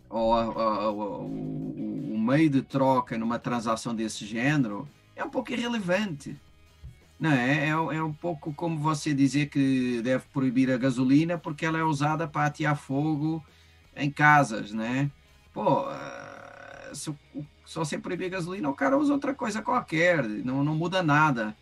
[0.09, 6.35] ou a, o, o, meio de troca numa transação desse género é um pouco irrelevante.
[7.19, 7.67] Não é?
[7.67, 7.69] é?
[7.69, 12.27] É, um pouco como você dizer que deve proibir a gasolina porque ela é usada
[12.27, 13.43] para atear fogo
[13.95, 15.11] em casas, né?
[15.53, 17.13] Pô, ah, se,
[17.65, 21.55] se você proibir a gasolina, o cara usa outra coisa qualquer, não, não muda nada.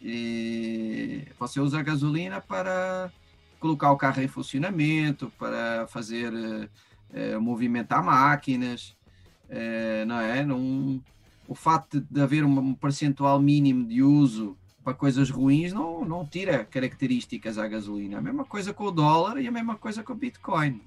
[0.00, 3.10] E você usa a gasolina para
[3.58, 6.32] colocar o carro em funcionamento, para fazer
[7.12, 8.96] é, movimentar máquinas,
[9.48, 10.46] é, não é?
[11.48, 16.64] O fato de haver um percentual mínimo de uso para coisas ruins não, não tira
[16.64, 18.18] características à gasolina.
[18.18, 20.80] A mesma coisa com o dólar e a mesma coisa com o Bitcoin.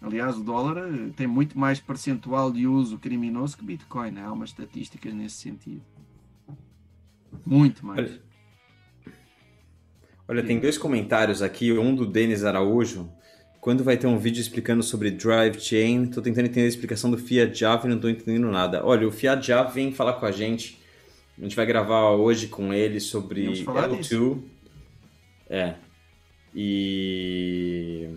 [0.00, 4.18] Aliás, o dólar tem muito mais percentual de uso criminoso que Bitcoin.
[4.18, 5.82] Há umas estatísticas nesse sentido.
[7.44, 7.98] Muito mais.
[7.98, 8.22] Olha,
[10.28, 13.10] olha tem dois comentários aqui, um do Denis Araújo.
[13.60, 16.04] Quando vai ter um vídeo explicando sobre Drive Chain?
[16.04, 18.86] Estou tentando entender a explicação do Fiat Java e não estou entendendo nada.
[18.86, 20.75] Olha, o Fiat Java vem falar com a gente.
[21.38, 23.98] A gente vai gravar hoje com ele sobre L2.
[24.00, 24.42] Disso.
[25.48, 25.74] É.
[26.54, 28.08] E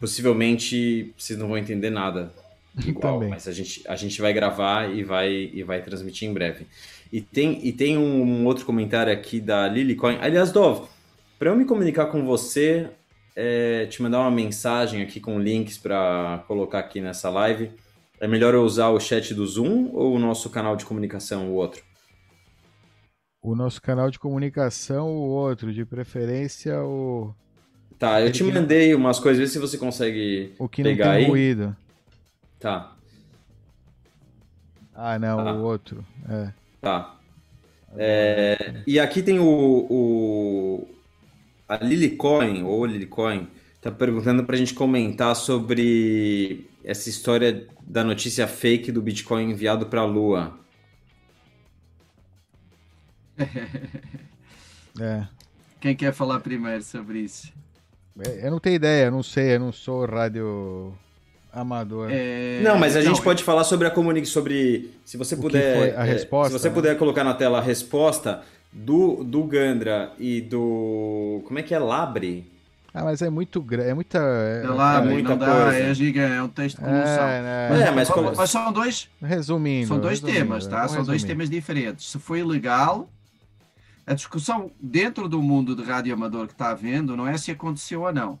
[0.00, 2.32] possivelmente vocês não vão entender nada
[2.84, 3.30] igual, Também.
[3.30, 6.66] mas a gente, a gente vai gravar e vai, e vai transmitir em breve.
[7.12, 10.18] E tem, e tem um, outro comentário aqui da Lilycoin.
[10.20, 10.88] Aliás, Dov,
[11.38, 12.90] para eu me comunicar com você,
[13.36, 17.70] é, te mandar uma mensagem aqui com links para colocar aqui nessa live,
[18.20, 21.54] é melhor eu usar o chat do Zoom ou o nosso canal de comunicação, o
[21.54, 21.82] outro?
[23.44, 27.34] O nosso canal de comunicação, o outro, de preferência o.
[27.98, 31.24] Tá, eu te mandei umas coisas, vê se você consegue o que pegar não tem
[31.24, 31.30] aí.
[31.30, 31.76] ruído.
[32.58, 32.96] Tá.
[34.94, 35.52] Ah, não, tá.
[35.52, 36.02] o outro.
[36.26, 36.52] É.
[36.80, 37.16] Tá.
[37.98, 40.88] É, e aqui tem o, o
[41.68, 43.46] a Lilicoin, ou Lilicoin,
[43.78, 49.84] tá perguntando para a gente comentar sobre essa história da notícia fake do Bitcoin enviado
[49.84, 50.63] para a Lua.
[55.00, 55.26] É.
[55.80, 57.52] Quem quer falar primeiro sobre isso?
[58.18, 60.94] É, eu não tenho ideia, eu não sei, eu não sou rádio
[61.52, 62.08] amador.
[62.10, 62.60] É...
[62.62, 66.02] Não, mas a não, gente pode falar sobre a comunicação, sobre se você puder, a
[66.02, 66.74] resposta, é, se você né?
[66.74, 68.42] puder colocar na tela a resposta
[68.72, 72.52] do, do Gandra e do como é que é Labre?
[72.92, 75.64] Ah, mas é muito grande, é muita é, é, Labre, é muita não coisa.
[75.64, 77.28] Dá, é giga, é um texto colossal.
[77.28, 77.68] É, né?
[77.70, 80.86] mas, é, mas, mas, mas, são dois resumindo, são dois resumindo, temas, tá?
[80.86, 82.08] São dois temas diferentes.
[82.08, 83.08] Se foi legal,
[84.06, 88.02] a discussão dentro do mundo de rádio amador que está havendo não é se aconteceu
[88.02, 88.38] ou não.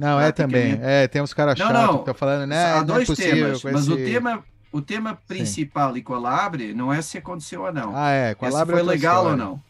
[0.00, 0.78] Não, é também.
[0.82, 2.74] É, tem uns caras chatos que estão falando, né?
[2.74, 3.92] Há é dois é temas, mas esse...
[3.92, 5.98] o tema, o tema principal Sim.
[5.98, 7.92] e Colabre não é se aconteceu ou não.
[7.94, 8.34] Ah, é.
[8.34, 9.44] Colabre é foi legal história.
[9.44, 9.62] ou não.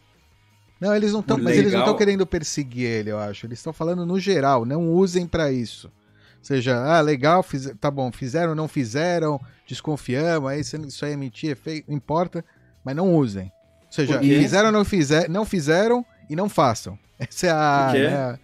[0.79, 3.47] Não, eles não estão, mas eles não estão querendo perseguir ele, eu acho.
[3.47, 5.87] Eles estão falando no geral, não usem para isso.
[5.87, 7.73] Ou seja, ah, legal, fiz...
[7.79, 12.45] tá bom, fizeram, não fizeram, desconfiamos, aí isso aí é mentira, é feio, não importa,
[12.85, 13.51] mas não usem.
[13.87, 16.97] Ou seja, fizeram, não, fizer, não fizeram e não façam.
[17.17, 17.87] Essa é a.
[17.87, 18.09] Por quê?
[18.09, 18.39] Né,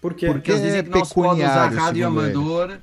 [0.00, 2.78] porque, Porque eles dizem que não se pode usar rádio amador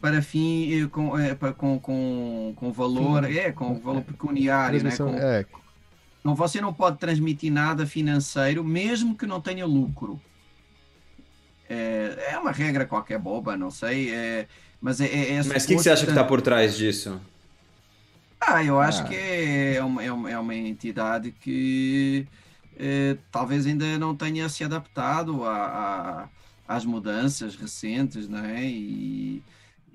[0.00, 4.96] para fim eh, com, é, para, com, com, com valor, é, com valor pecuniário, né?
[4.96, 5.44] Com, é.
[6.24, 10.20] não, você não pode transmitir nada financeiro, mesmo que não tenha lucro.
[11.68, 14.46] É, é uma regra qualquer boba, não sei, é,
[14.80, 17.20] mas é, é, é Mas o que, que, você acha que está por trás disso?
[18.46, 19.04] Ah, eu acho ah.
[19.04, 22.26] que é uma, é uma, é uma entidade que
[22.76, 26.28] eh, talvez ainda não tenha se adaptado a, a
[26.66, 28.64] às mudanças recentes, né?
[28.64, 29.42] E,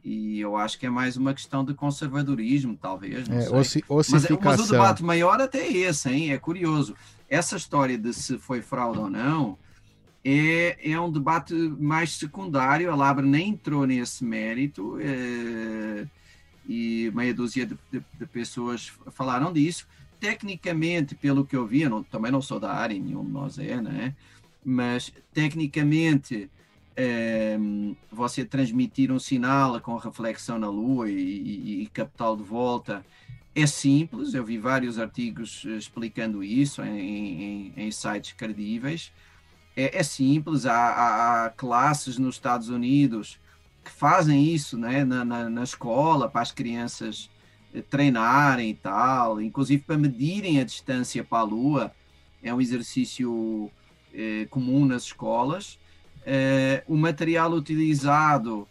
[0.03, 3.27] e eu acho que é mais uma questão de conservadorismo, talvez.
[3.27, 3.49] É.
[3.49, 3.77] Mas,
[4.09, 6.31] mas, o debate maior até é esse, hein?
[6.31, 6.95] É curioso.
[7.29, 9.57] Essa história de se foi fraude ou não
[10.23, 12.91] é, é um debate mais secundário.
[12.91, 16.05] A Labra nem entrou nesse mérito é,
[16.67, 19.87] e meia dúzia de, de, de, pessoas falaram disso.
[20.19, 23.79] Tecnicamente, pelo que eu vi, não, também não sou da área, nenhum de nós é,
[23.79, 24.15] né?
[24.65, 26.49] mas tecnicamente
[26.95, 27.57] é,
[28.11, 33.05] você transmitir um sinal com reflexão na Lua e, e, e captá-lo de volta
[33.55, 39.11] é simples, eu vi vários artigos explicando isso em, em, em sites credíveis.
[39.75, 43.39] É, é simples, há, há, há, classes nos Estados Unidos
[43.87, 47.29] que fazem isso né, na, na, na, escola para as crianças
[47.73, 51.91] eh, treinarem e tal, inclusive para medirem a distância para a Lua.
[52.43, 53.71] É um exercício
[54.13, 55.79] eh, comum nas escolas.
[56.25, 58.67] Eh, o material utilizado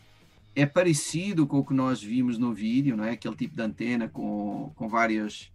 [0.54, 3.10] é parecido com o que nós vimos no vídeo, não é?
[3.10, 5.52] Aquele tipo de antena com, com várias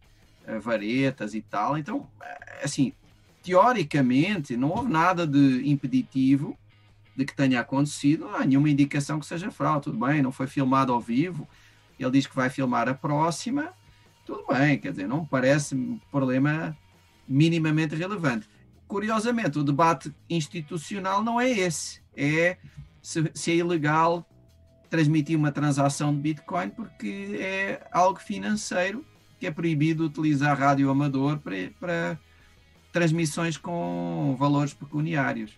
[0.48, 1.76] uh, varetas e tal.
[1.76, 2.94] Então, eh, assim,
[3.42, 6.56] teoricamente, não houve nada de impeditivo
[7.16, 9.84] de que tenha acontecido, não há nenhuma indicação que seja fraude.
[9.86, 11.48] Tudo bem, não foi filmado ao vivo,
[12.00, 13.74] ele diz que vai filmar a próxima,
[14.26, 16.76] tudo bem, quer dizer, não parece um problema
[17.28, 18.48] minimamente relevante.
[18.88, 22.58] Curiosamente, o debate institucional não é esse, é
[23.02, 24.28] se, se é ilegal
[24.90, 29.06] transmitir uma transação de Bitcoin porque é algo financeiro
[29.40, 32.20] que é proibido utilizar rádio amador para, para
[32.92, 35.58] transmissões com valores pecuniários.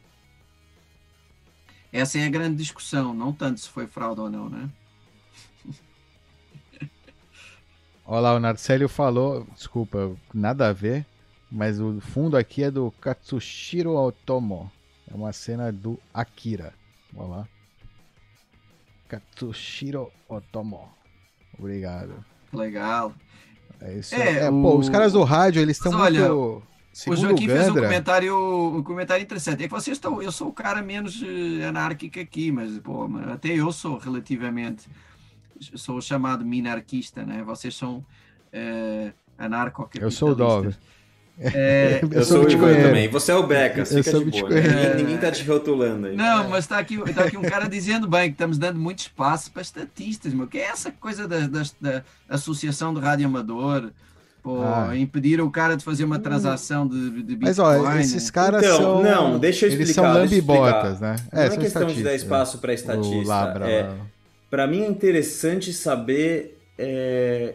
[1.94, 4.68] Essa é a grande discussão, não tanto se foi fraude ou não, né?
[8.04, 11.06] Olha lá, o Narcélio falou, desculpa, nada a ver,
[11.52, 14.72] mas o fundo aqui é do Katsushiro Otomo.
[15.10, 16.74] É uma cena do Akira.
[17.16, 17.48] Olha lá.
[19.08, 20.92] Katsushiro Otomo.
[21.58, 22.26] Obrigado.
[22.52, 23.14] Legal.
[23.80, 24.16] É isso.
[24.16, 24.62] É, é o...
[24.62, 26.64] pô, os caras do rádio, eles estão muito.
[26.94, 29.64] Segundo o Joaquim fez um comentário, um comentário interessante.
[29.64, 30.22] É que vocês estão.
[30.22, 34.88] Eu sou o cara menos eh, anárquico aqui, mas pô, até eu sou relativamente.
[35.60, 37.42] Sou chamado minarquista, né?
[37.44, 37.98] Vocês são
[38.54, 40.02] uh, anarco-capitalistas.
[40.02, 40.76] Eu sou o Dog.
[41.40, 43.08] É, eu, eu sou o Bitcoin também.
[43.08, 44.50] Você é o Beca, fica de boa.
[44.50, 46.16] Ninguém, ninguém tá te rotulando aí.
[46.16, 49.52] Não, mas tá aqui, tá aqui um cara dizendo bem que estamos dando muito espaço
[49.52, 50.46] para estatistas, meu.
[50.46, 53.92] Que é essa coisa da, da, da Associação de Rádio Amador?
[54.44, 54.92] Pô, ah.
[54.98, 57.46] impedir o cara de fazer uma transação de, de Bitcoin.
[57.46, 59.02] Mas olha, esses caras então, são.
[59.02, 59.86] Não, deixa eu explicar.
[59.86, 61.16] Eles são lambibotas, né?
[61.32, 63.26] Não é, é questão de dar espaço para estatística.
[63.26, 63.96] Labra, é,
[64.50, 67.54] para mim é interessante saber é,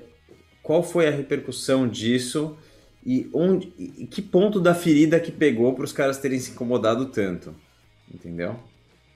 [0.62, 2.56] qual foi a repercussão disso
[3.04, 7.06] e onde, e que ponto da ferida que pegou para os caras terem se incomodado
[7.06, 7.54] tanto,
[8.12, 8.56] entendeu?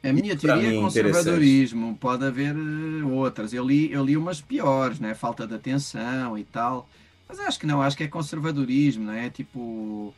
[0.05, 3.55] A minha teoria é conservadorismo, pode haver eh, outras.
[3.55, 5.15] Eu li, eu li umas piores, né?
[5.15, 6.89] Falta de atenção e tal.
[7.33, 9.31] Mas acho que não, acho que é conservadorismo, não é?
[9.31, 10.15] Tipo,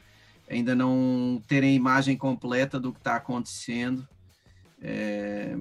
[0.50, 4.06] ainda não terem a imagem completa do que está acontecendo.
[4.82, 5.54] É...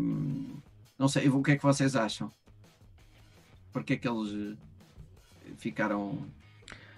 [0.98, 2.32] Não sei, o que é que vocês acham?
[3.72, 4.58] Por que é que eles
[5.60, 6.18] ficaram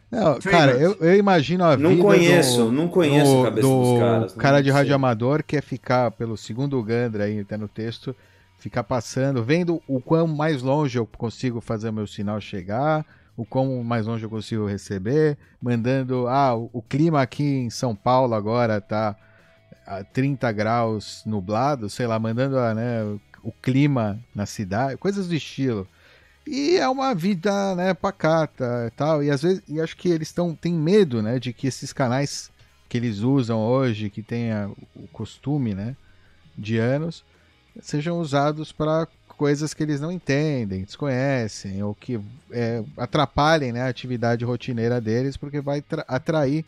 [0.09, 2.03] não, cara, eu, eu, imagino a não vida.
[2.03, 4.33] Conheço, do, não conheço do, a cabeça do dos caras.
[4.35, 8.15] cara de rádio amador que é ficar, pelo segundo Gandra aí, tá no texto,
[8.57, 13.05] ficar passando, vendo o quão mais longe eu consigo fazer meu sinal chegar,
[13.37, 16.27] o quão mais longe eu consigo receber, mandando.
[16.27, 19.15] Ah, o, clima aqui em São Paulo agora tá
[19.85, 23.03] a 30 graus nublado, sei lá, mandando né,
[23.43, 25.87] o clima na cidade, coisas do estilo.
[26.47, 29.23] E é uma vida, né, pacata e tal.
[29.23, 32.51] E às vezes, e acho que eles estão têm medo, né, de que esses canais
[32.87, 34.51] que eles usam hoje, que tem
[34.95, 35.95] o costume, né,
[36.57, 37.23] de anos,
[37.81, 42.19] sejam usados para coisas que eles não entendem, desconhecem, ou que
[42.51, 46.65] é, atrapalhem né, a atividade rotineira deles, porque vai atrair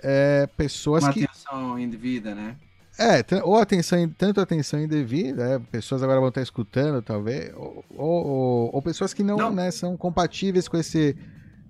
[0.00, 1.24] é, pessoas Uma que.
[1.24, 2.56] atenção indevida, né?
[2.98, 8.70] É, ou atenção, tanto atenção indevida, é, pessoas agora vão estar escutando, talvez, ou, ou,
[8.74, 9.52] ou pessoas que não, não.
[9.52, 11.16] Né, são compatíveis com esse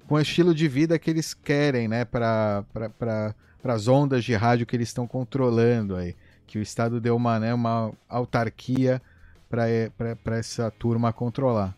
[0.07, 2.64] com o estilo de vida que eles querem, né, para
[2.98, 6.16] pra, as ondas de rádio que eles estão controlando aí.
[6.46, 9.02] Que o Estado deu uma, né, uma autarquia
[9.48, 11.75] para essa turma controlar.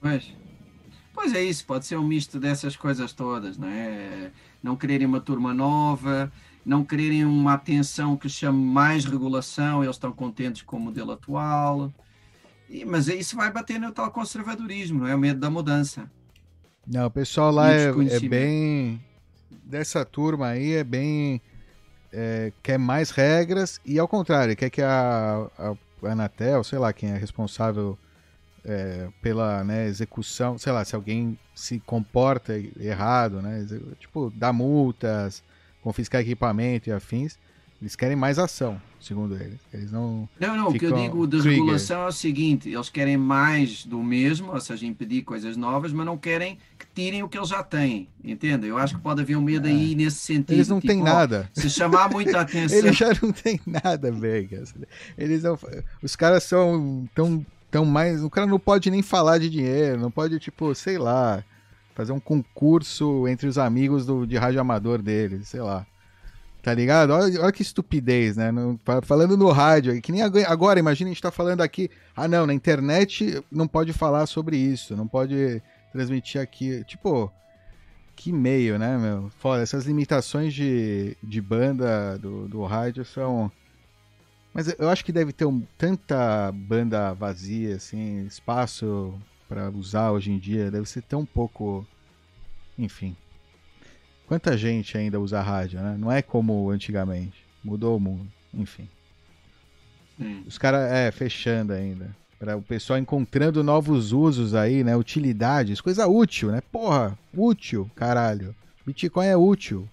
[0.00, 0.32] Pois.
[1.14, 4.30] Pois é isso, pode ser um misto dessas coisas todas, não é?
[4.62, 6.30] Não quererem uma turma nova,
[6.64, 11.90] não quererem uma atenção que chame mais regulação, eles estão contentes com o modelo atual.
[12.68, 15.14] E, mas isso vai bater no tal conservadorismo, não é?
[15.14, 16.10] O medo da mudança.
[16.86, 19.02] Não, o pessoal lá é, é, bem.
[19.64, 21.40] Dessa turma aí é bem.
[22.12, 27.10] É, quer mais regras e ao contrário, quer que a, a Anatel, sei lá, quem
[27.10, 27.98] é responsável
[28.64, 33.64] é, pela né, execução, sei lá, se alguém se comporta errado, né?
[33.98, 35.42] Tipo, dá multas,
[35.82, 37.38] confiscar equipamento e afins,
[37.80, 39.60] Eles querem mais ação, segundo eles.
[39.72, 40.26] Eles não.
[40.40, 41.60] Não, não, o que eu digo de trigger.
[41.60, 46.06] regulação é o seguinte: eles querem mais do mesmo, ou seja, impedir coisas novas, mas
[46.06, 48.08] não querem que tirem o que eles já têm.
[48.24, 48.66] Entende?
[48.66, 49.70] Eu acho que pode haver um medo é.
[49.70, 50.52] aí nesse sentido.
[50.52, 51.50] Eles não tipo, têm nada.
[51.52, 52.78] Se chamar muita atenção.
[52.78, 54.74] eles já não têm nada, Vegas.
[55.18, 55.58] Eles não...
[56.02, 58.22] Os caras são tão, tão mais.
[58.24, 61.44] O cara não pode nem falar de dinheiro, não pode, tipo, sei lá,
[61.94, 65.86] fazer um concurso entre os amigos do, de rádio amador deles, sei lá.
[66.66, 67.10] Tá ligado?
[67.10, 68.50] Olha, olha que estupidez, né?
[68.50, 71.88] No, falando no rádio, que nem agora, imagina a gente tá falando aqui.
[72.16, 75.62] Ah, não, na internet não pode falar sobre isso, não pode
[75.92, 76.82] transmitir aqui.
[76.82, 77.32] Tipo,
[78.16, 79.30] que meio, né, meu?
[79.38, 83.48] Foda, essas limitações de, de banda do, do rádio são.
[84.52, 89.14] Mas eu acho que deve ter um, tanta banda vazia, assim, espaço
[89.48, 91.86] para usar hoje em dia, deve ser tão pouco.
[92.76, 93.16] Enfim.
[94.26, 95.96] Quanta gente ainda usa rádio, né?
[95.98, 97.44] Não é como antigamente.
[97.62, 98.26] Mudou o mundo.
[98.52, 98.88] Enfim.
[100.20, 100.42] Hum.
[100.46, 102.14] Os caras, é, fechando ainda.
[102.38, 104.96] Para o pessoal encontrando novos usos aí, né?
[104.96, 106.60] Utilidades, coisa útil, né?
[106.72, 108.54] Porra, útil, caralho.
[108.84, 109.88] Bitcoin é útil.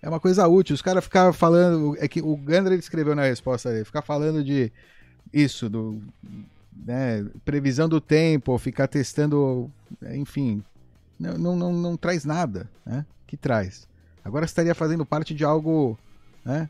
[0.00, 0.74] É uma coisa útil.
[0.74, 1.96] Os caras ficavam falando.
[1.98, 4.70] É que o Gandra escreveu na resposta dele, ficar falando de
[5.32, 6.00] isso, do.
[6.84, 9.70] Né, previsão do tempo, ficar testando.
[10.14, 10.62] Enfim.
[11.18, 13.06] Não, não, não, não traz nada, né?
[13.32, 13.88] Que traz.
[14.22, 15.98] Agora estaria fazendo parte de algo,
[16.44, 16.68] né?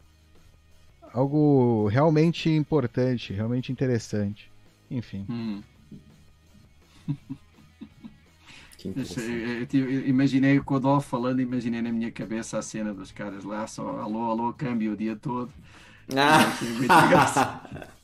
[1.13, 4.49] Algo realmente importante, realmente interessante.
[4.89, 5.27] Enfim.
[5.29, 5.63] Hum.
[8.85, 13.65] Eu, eu, imaginei o Codolfo falando, imaginei na minha cabeça a cena dos caras lá,
[13.69, 15.53] só alô, alô, câmbio o dia todo.
[16.17, 17.87] Ah.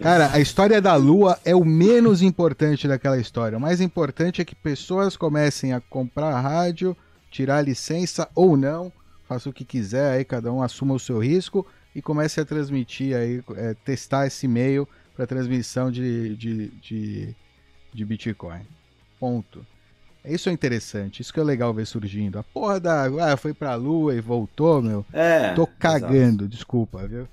[0.00, 3.56] Cara, a história da Lua é o menos importante daquela história.
[3.56, 6.96] O mais importante é que pessoas comecem a comprar rádio,
[7.30, 8.92] tirar licença ou não,
[9.28, 13.16] faça o que quiser, aí cada um assuma o seu risco e comece a transmitir
[13.16, 17.36] aí, é, testar esse meio para transmissão de, de, de,
[17.92, 18.66] de Bitcoin.
[19.18, 19.64] Ponto.
[20.24, 22.38] Isso é interessante, isso que é legal ver surgindo.
[22.38, 23.04] A porra da.
[23.20, 25.04] Ah, foi pra lua e voltou, meu.
[25.12, 25.52] É.
[25.52, 26.48] Tô cagando, exato.
[26.48, 27.28] desculpa, viu?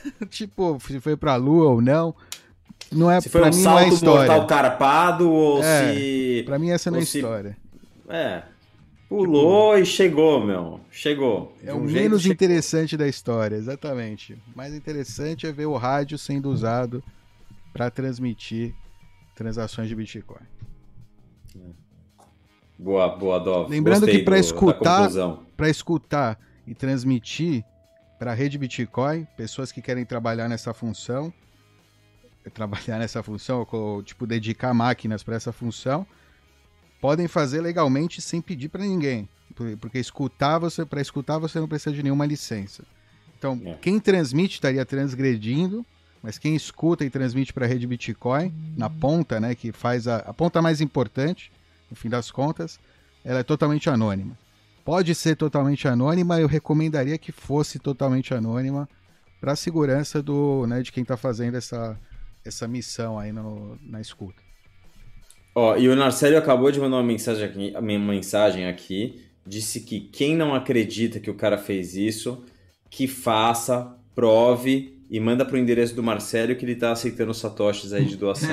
[0.28, 2.14] tipo, se foi pra lua ou não.
[2.90, 4.32] Não é, se foi um mim, salto não é história.
[4.32, 6.42] mortal carpado ou é, se.
[6.44, 7.18] Pra mim, essa não é se...
[7.18, 7.56] história.
[8.08, 8.42] É.
[9.08, 9.82] Pulou tipo...
[9.82, 10.80] e chegou, meu.
[10.90, 11.54] Chegou.
[11.64, 14.34] É o um menos interessante da história, exatamente.
[14.54, 17.02] O mais interessante é ver o rádio sendo usado
[17.72, 18.74] para transmitir
[19.34, 20.40] transações de Bitcoin.
[22.78, 23.70] Boa, boa, Dov.
[23.70, 25.08] Lembrando Gostei que para escutar,
[25.56, 27.64] para escutar e transmitir
[28.22, 31.34] para a rede Bitcoin, pessoas que querem trabalhar nessa função,
[32.54, 36.06] trabalhar nessa função, ou, tipo, dedicar máquinas para essa função,
[37.00, 39.28] podem fazer legalmente sem pedir para ninguém.
[39.80, 42.84] Porque escutar você, para escutar você não precisa de nenhuma licença.
[43.36, 43.74] Então, é.
[43.82, 45.84] quem transmite estaria transgredindo,
[46.22, 50.18] mas quem escuta e transmite para a rede Bitcoin, na ponta, né, que faz a,
[50.18, 51.50] a ponta mais importante,
[51.90, 52.78] no fim das contas,
[53.24, 54.38] ela é totalmente anônima.
[54.84, 58.88] Pode ser totalmente anônima, eu recomendaria que fosse totalmente anônima
[59.40, 61.98] para a segurança do, né, de quem está fazendo essa,
[62.44, 64.42] essa missão aí no, na escuta.
[65.54, 70.00] Ó, e o Narcélio acabou de mandar uma mensagem aqui, uma mensagem aqui, disse que
[70.00, 72.44] quem não acredita que o cara fez isso,
[72.88, 78.06] que faça, prove e manda pro endereço do Marcelo que ele tá aceitando satoshis aí
[78.06, 78.48] de doação.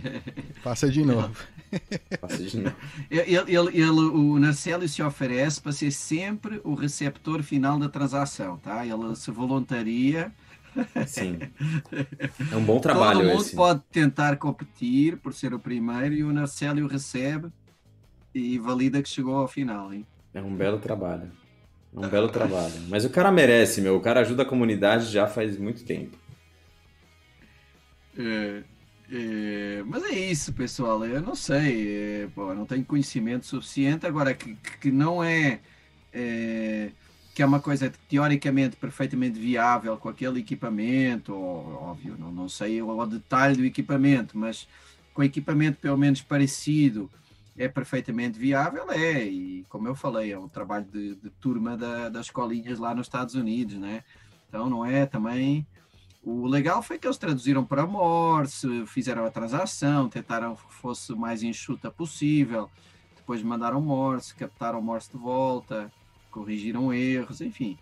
[0.62, 1.34] Faça de novo.
[2.20, 2.76] Faça de novo.
[3.10, 8.58] Ele, ele, ele, o Narcélio se oferece para ser sempre o receptor final da transação,
[8.58, 8.84] tá?
[8.84, 10.30] Ele se voluntaria.
[11.06, 11.38] Sim.
[12.52, 13.56] É um bom trabalho Todo mundo esse.
[13.56, 17.48] pode tentar competir por ser o primeiro e o Narcélio recebe
[18.34, 20.06] e valida que chegou ao final, hein?
[20.34, 21.32] É um belo trabalho.
[21.94, 22.74] Um belo trabalho.
[22.88, 23.96] Mas o cara merece, meu.
[23.96, 26.18] O cara ajuda a comunidade já faz muito tempo.
[28.18, 28.62] É,
[29.12, 31.04] é, mas é isso, pessoal.
[31.04, 32.24] Eu não sei.
[32.24, 34.06] É, pô, não tenho conhecimento suficiente.
[34.06, 35.60] Agora, que, que não é,
[36.12, 36.90] é,
[37.32, 42.82] que é uma coisa teoricamente perfeitamente viável com aquele equipamento, ou, óbvio, não, não sei
[42.82, 44.66] o, o detalhe do equipamento, mas
[45.12, 47.08] com equipamento pelo menos parecido
[47.56, 52.08] é perfeitamente viável, é, e como eu falei, é um trabalho de, de turma da,
[52.08, 54.02] das escolinhas lá nos Estados Unidos, né?
[54.48, 55.66] Então não é também.
[56.22, 61.16] O legal foi que eles traduziram para Morse, fizeram a transação, tentaram que fosse o
[61.16, 62.70] mais enxuta possível,
[63.16, 65.92] depois mandaram Morse, captaram Morse de volta,
[66.30, 67.78] corrigiram erros, enfim.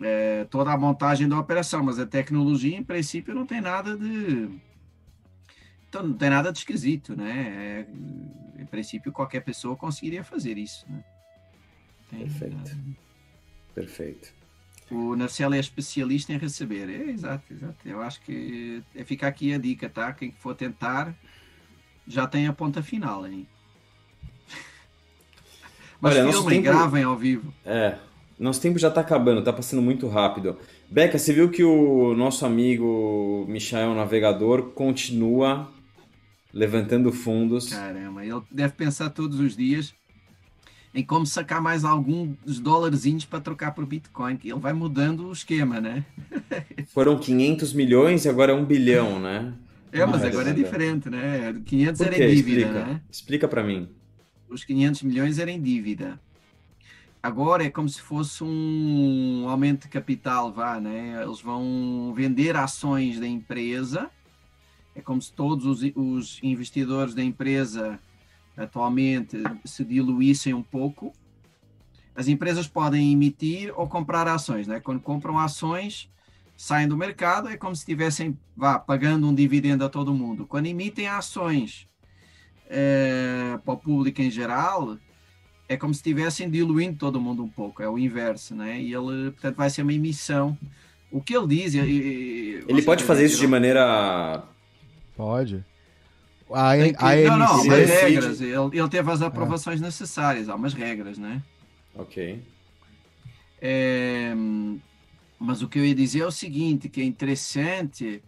[0.00, 4.48] É, toda a montagem da operação, mas a tecnologia, em princípio, não tem nada de
[5.88, 7.86] então não tem nada de esquisito, né?
[7.88, 10.84] É, em princípio, qualquer pessoa conseguiria fazer isso.
[10.88, 11.02] Né?
[12.10, 12.76] Tem, Perfeito.
[13.74, 14.38] Perfeito.
[14.90, 16.88] O Narcelo é especialista em receber.
[16.88, 17.76] É, exato, exato.
[17.86, 20.12] Eu acho que é ficar aqui a dica, tá?
[20.12, 21.14] Quem for tentar
[22.06, 23.46] já tem a ponta final aí.
[26.00, 26.74] Mas Olha, filmem, tempo...
[26.74, 27.52] gravem ao vivo.
[27.64, 27.98] É,
[28.38, 30.58] nosso tempo já está acabando, está passando muito rápido.
[30.88, 35.70] Beca, você viu que o nosso amigo Michael Navegador continua
[36.52, 37.68] levantando fundos.
[37.68, 39.94] Caramba, ele deve pensar todos os dias
[40.94, 44.38] em como sacar mais alguns dólares para trocar por Bitcoin.
[44.42, 46.04] Ele vai mudando o esquema, né?
[46.88, 49.52] Foram 500 milhões e agora é um bilhão, né?
[49.92, 51.60] É, mas agora é diferente, né?
[51.64, 52.84] 500 era em dívida, Explica.
[52.84, 53.00] né?
[53.10, 53.88] Explica para mim.
[54.48, 56.20] Os 500 milhões eram em dívida.
[57.22, 61.20] Agora é como se fosse um aumento de capital, vá, né?
[61.22, 64.10] Eles vão vender ações da empresa.
[64.98, 68.00] É como se todos os, os investidores da empresa
[68.56, 71.12] atualmente se diluíssem um pouco.
[72.16, 74.80] As empresas podem emitir ou comprar ações, né?
[74.80, 76.10] Quando compram ações,
[76.56, 80.44] saem do mercado, é como se estivessem vá, pagando um dividendo a todo mundo.
[80.44, 81.86] Quando emitem ações
[82.68, 84.98] é, para o público em geral,
[85.68, 88.82] é como se estivessem diluindo todo mundo um pouco, é o inverso, né?
[88.82, 90.58] E ele, portanto, vai ser uma emissão.
[91.08, 91.74] O que ele diz.
[91.74, 94.42] E, ele pode fazer isso de maneira.
[95.18, 95.64] Pode.
[96.48, 98.40] A, que, a não, não, há umas regras.
[98.40, 99.84] Ele, ele teve as aprovações é.
[99.84, 101.42] necessárias, há umas regras, né?
[101.92, 102.40] Ok.
[103.60, 104.32] É,
[105.40, 108.22] mas o que eu ia dizer é o seguinte, que é interessante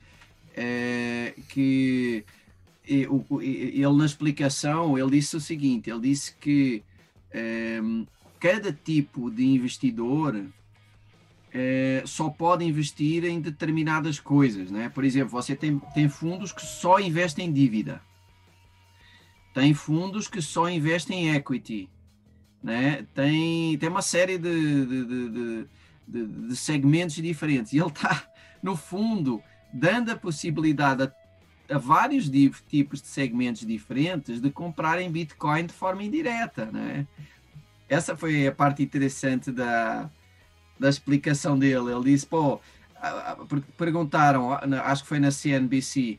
[0.57, 2.25] é que
[2.85, 6.83] ele na explicação ele disse o seguinte, ele disse que
[7.31, 7.79] é,
[8.41, 10.45] cada tipo de investidor
[11.53, 14.89] é, só pode investir em determinadas coisas, né?
[14.89, 18.01] Por exemplo, você tem, tem fundos que só investem em dívida,
[19.53, 21.89] tem fundos que só investem em equity,
[22.63, 23.07] né?
[23.15, 25.69] Tem, tem uma série de, de, de,
[26.07, 27.73] de, de segmentos diferentes.
[27.73, 28.25] E ele está,
[28.63, 29.43] no fundo,
[29.73, 31.13] dando a possibilidade a,
[31.75, 32.31] a vários
[32.69, 37.07] tipos de segmentos diferentes de comprarem Bitcoin de forma indireta, né?
[37.89, 40.09] Essa foi a parte interessante da,
[40.81, 41.93] da explicação dele.
[41.93, 42.59] Ele disse, pô,
[43.77, 44.53] perguntaram,
[44.85, 46.19] acho que foi na CNBC,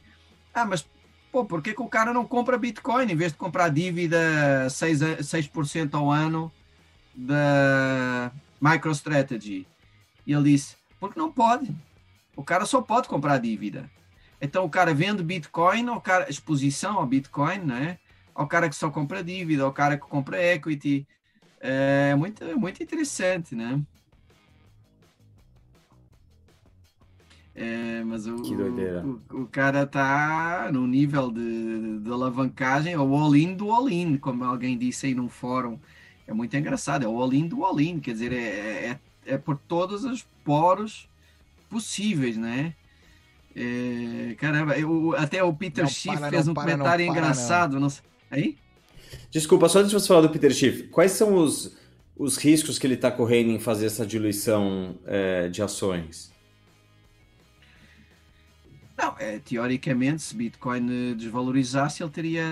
[0.53, 0.87] ah, mas
[1.31, 5.23] pô, por que, que o cara não compra Bitcoin em vez de comprar dívida 6%,
[5.23, 6.51] 6 ao ano
[7.15, 8.31] da
[8.61, 9.67] MicroStrategy?
[10.27, 11.75] E ele disse: porque não pode.
[12.35, 13.89] O cara só pode comprar dívida.
[14.39, 17.97] Então o cara vende Bitcoin, o cara, exposição ao Bitcoin, né?
[18.33, 21.07] Ao cara que só compra dívida, ao cara que compra equity.
[21.59, 23.81] É muito, muito interessante, né?
[27.61, 33.53] É, mas o, o, o, cara tá no nível de, de alavancagem, é o all-in
[33.53, 35.77] do all-in, como alguém disse aí num fórum.
[36.25, 38.37] É muito engraçado, é o all-in do all-in, quer dizer, é,
[39.27, 41.07] é, é por todos os poros
[41.69, 42.73] possíveis, né?
[43.55, 47.21] É, caramba, eu, até o Peter não Schiff para, fez um para, comentário não para,
[47.21, 47.79] engraçado.
[47.79, 47.89] Não.
[48.31, 48.57] Aí?
[49.29, 51.77] Desculpa, só antes de você falar do Peter Schiff, quais são os,
[52.17, 56.31] os riscos que ele está correndo em fazer essa diluição é, de ações?
[59.01, 62.43] Não, é, teoricamente, se Bitcoin desvalorizasse, ele teria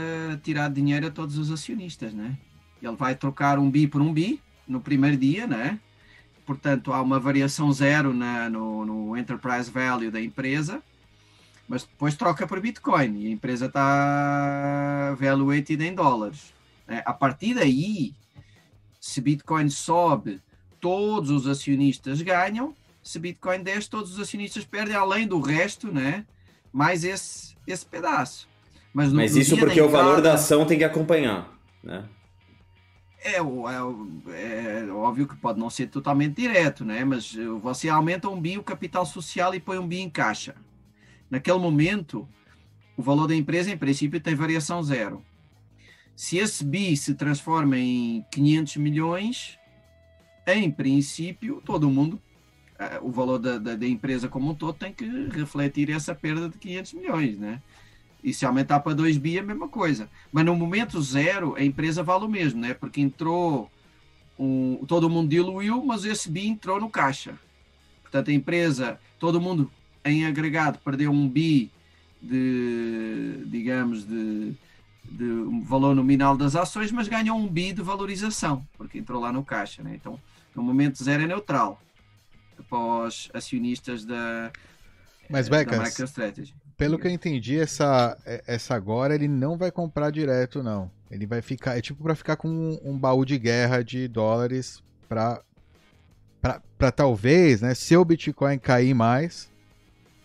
[0.43, 2.35] tirado dinheiro a todos os acionistas, né?
[2.81, 5.79] Ele vai trocar um bi por um bi no primeiro dia, né?
[6.49, 10.81] portanto, há uma variação zero na, no, no enterprise value da empresa,
[11.67, 16.51] mas depois troca por Bitcoin e a empresa está valuated em dólares.
[16.87, 18.15] É, a partir daí,
[18.99, 20.41] se Bitcoin sobe,
[20.79, 22.73] todos os acionistas ganham,
[23.03, 26.25] se Bitcoin desce, todos os acionistas perdem, além do resto, né?
[26.71, 28.47] Mais esse, esse pedaço.
[28.93, 31.53] Mas, no, Mas isso porque o valor da ação tem que acompanhar,
[31.83, 32.05] né?
[33.21, 37.03] É, é, é, óbvio que pode não ser totalmente direto, né?
[37.03, 40.55] mas você aumenta um bi o capital social e põe um bi em caixa.
[41.29, 42.27] Naquele momento,
[42.95, 45.23] o valor da empresa, em princípio, tem variação zero.
[46.15, 49.59] Se esse bi se transforma em 500 milhões,
[50.47, 52.28] em princípio, todo mundo, eh,
[53.01, 56.57] o valor da, da, da empresa como um todo tem que refletir essa perda de
[56.57, 57.61] 500 milhões, né?
[58.23, 60.09] E se aumentar para 2 bi é a mesma coisa.
[60.31, 62.73] Mas no momento zero, a empresa vale o mesmo, né?
[62.73, 63.69] Porque entrou,
[64.37, 67.37] um, todo mundo diluiu, mas esse bi entrou no caixa.
[68.01, 69.69] Portanto, a empresa, todo mundo
[70.03, 71.69] em agregado perdeu um bi
[72.21, 74.53] de, digamos, de,
[75.03, 75.25] de
[75.63, 79.83] valor nominal das ações, mas ganhou um bi de valorização, porque entrou lá no caixa,
[79.83, 79.95] né?
[79.95, 80.19] Então,
[80.55, 81.81] no momento zero é neutral
[82.69, 84.51] para os acionistas da,
[85.29, 86.53] mas, Becas, da MicroStrategy.
[86.77, 90.89] Pelo que eu entendi, essa, é, essa agora ele não vai comprar direto, não.
[91.11, 91.77] Ele vai ficar.
[91.77, 95.41] É tipo para ficar com um, um, baú de guerra de dólares para
[96.77, 99.51] para talvez, né, se o Bitcoin cair mais,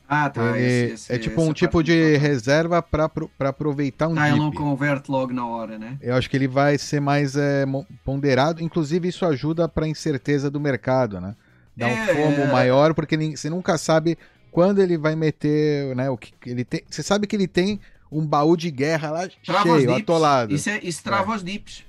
[0.08, 0.56] ah, tá.
[0.56, 4.22] Ele esse, esse, é tipo um tipo de reserva para aproveitar um ah.
[4.22, 5.98] Ah, ele não converte logo na hora, né?
[6.00, 7.64] Eu acho que ele vai ser mais é,
[8.04, 8.62] ponderado.
[8.62, 11.34] Inclusive, isso ajuda para a incerteza do mercado, né?
[11.76, 12.52] Dá é, um fomo é...
[12.52, 14.16] maior, porque você nunca sabe
[14.50, 16.08] quando ele vai meter, né?
[16.10, 16.82] O que ele tem.
[16.88, 20.54] Você sabe que ele tem um baú de guerra lá trava cheio, atolado.
[20.54, 21.36] Isso, é, isso trava é.
[21.36, 21.84] os dips.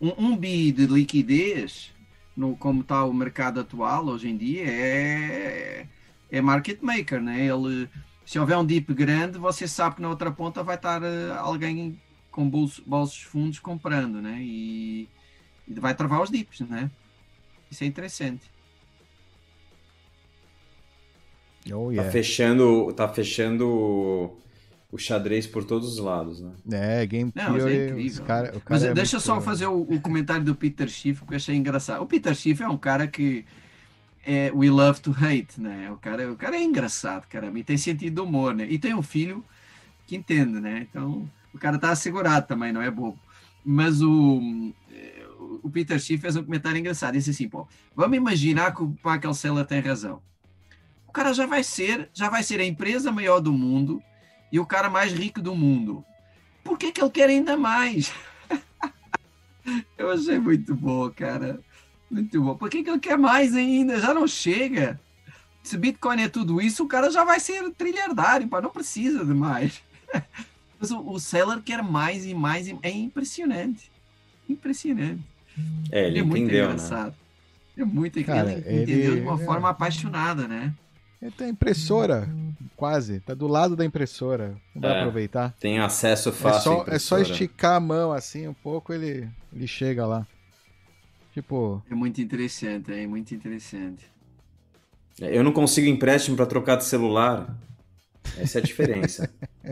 [0.00, 1.90] Um, um bi de liquidez,
[2.36, 5.86] no, como está o mercado atual hoje em dia, é
[6.30, 7.46] é market maker, né?
[7.46, 7.88] Ele,
[8.24, 12.00] se houver um dip grande, você sabe que na outra ponta vai estar uh, alguém
[12.30, 14.38] com bolsos, bolsos fundos comprando, né?
[14.40, 15.08] E,
[15.66, 16.90] e, vai travar os dips, né?
[17.70, 18.50] Isso é interessante.
[21.72, 22.04] Oh, yeah.
[22.04, 24.36] Tá fechando, tá fechando
[24.90, 26.52] o xadrez por todos os lados, né?
[26.72, 28.24] É, Game Não, é incrível.
[28.24, 31.36] Cara, cara mas é deixa só fazer o, o, comentário do Peter Schiff, que eu
[31.36, 32.02] achei engraçado.
[32.02, 33.44] O Peter Schiff é um cara que
[34.24, 35.90] é We Love to Hate, né?
[35.90, 38.66] O cara, o cara é engraçado, caramba, e tem sentido de humor, né?
[38.68, 39.44] E tem um filho
[40.06, 40.86] que entende, né?
[40.88, 43.18] Então, o cara tá assegurado também, não é bobo.
[43.64, 44.72] Mas o,
[45.62, 49.34] o Peter Schiff fez um comentário engraçado, disse assim, pô, vamos imaginar que o Michael
[49.34, 50.22] Saylor tem razão.
[51.16, 54.02] O cara já vai ser, já vai ser a empresa maior do mundo
[54.52, 56.04] e o cara mais rico do mundo.
[56.62, 58.12] Por que que ele quer ainda mais?
[59.96, 61.58] Eu achei muito bom, cara.
[62.10, 62.54] Muito bom.
[62.54, 63.98] Por que, que ele quer mais ainda?
[63.98, 65.00] Já não chega.
[65.62, 69.32] Se Bitcoin é tudo isso, o cara já vai ser trilhardário, pá, não precisa de
[69.32, 69.82] mais.
[70.78, 72.68] Mas o, o seller quer mais e mais.
[72.68, 72.78] E...
[72.82, 73.90] É impressionante.
[74.46, 75.22] Impressionante.
[75.90, 76.74] É, ele é muito entendeu, né?
[76.74, 77.14] engraçado.
[77.74, 77.82] Né?
[77.82, 79.20] É muito cara, ele entendeu ele...
[79.22, 80.74] de uma forma apaixonada, né?
[81.20, 82.28] Ele tem impressora,
[82.76, 83.20] quase.
[83.20, 84.56] Tá do lado da impressora.
[84.74, 85.54] Vai é, aproveitar.
[85.58, 86.72] Tem acesso fácil.
[86.72, 90.26] É só, é só esticar a mão assim um pouco, ele, ele chega lá.
[91.32, 91.82] Tipo.
[91.90, 94.10] É muito interessante, é muito interessante.
[95.18, 97.56] Eu não consigo empréstimo para trocar de celular.
[98.36, 99.30] Essa é a diferença.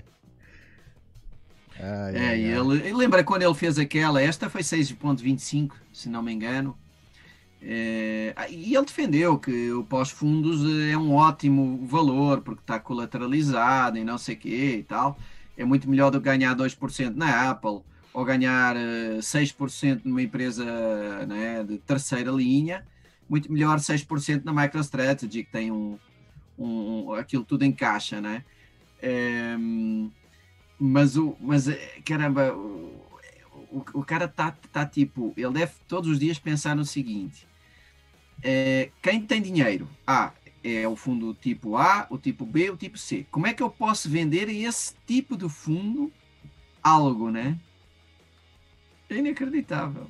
[1.79, 6.09] ai, é, ai, e ele, ele, lembra quando ele fez aquela, esta foi 6.25, se
[6.09, 6.77] não me engano.
[7.67, 10.61] É, e ele defendeu que o pós-fundos
[10.91, 15.19] é um ótimo valor, porque está colateralizado e não sei o quê e tal.
[15.57, 17.81] É muito melhor do que ganhar 2% na Apple
[18.13, 20.65] ou ganhar 6% eh, numa empresa
[21.27, 22.87] né, de terceira linha,
[23.29, 25.99] muito melhor 6% na MicroStrategy, que tem um,
[26.59, 28.45] um, aquilo tudo encaixa, né?
[29.01, 29.57] É,
[30.79, 33.03] mas, o, mas, eh, caramba, o,
[33.73, 37.47] o, o cara tá, tá tipo, ele deve todos os dias pensar no seguinte,
[38.45, 40.31] é, quem tem dinheiro, ah,
[40.63, 43.27] é o fundo tipo A, o tipo B, o tipo C.
[43.31, 46.13] Como é que eu posso vender a esse tipo de fundo
[46.83, 47.59] algo, né?
[49.09, 50.07] É inacreditável.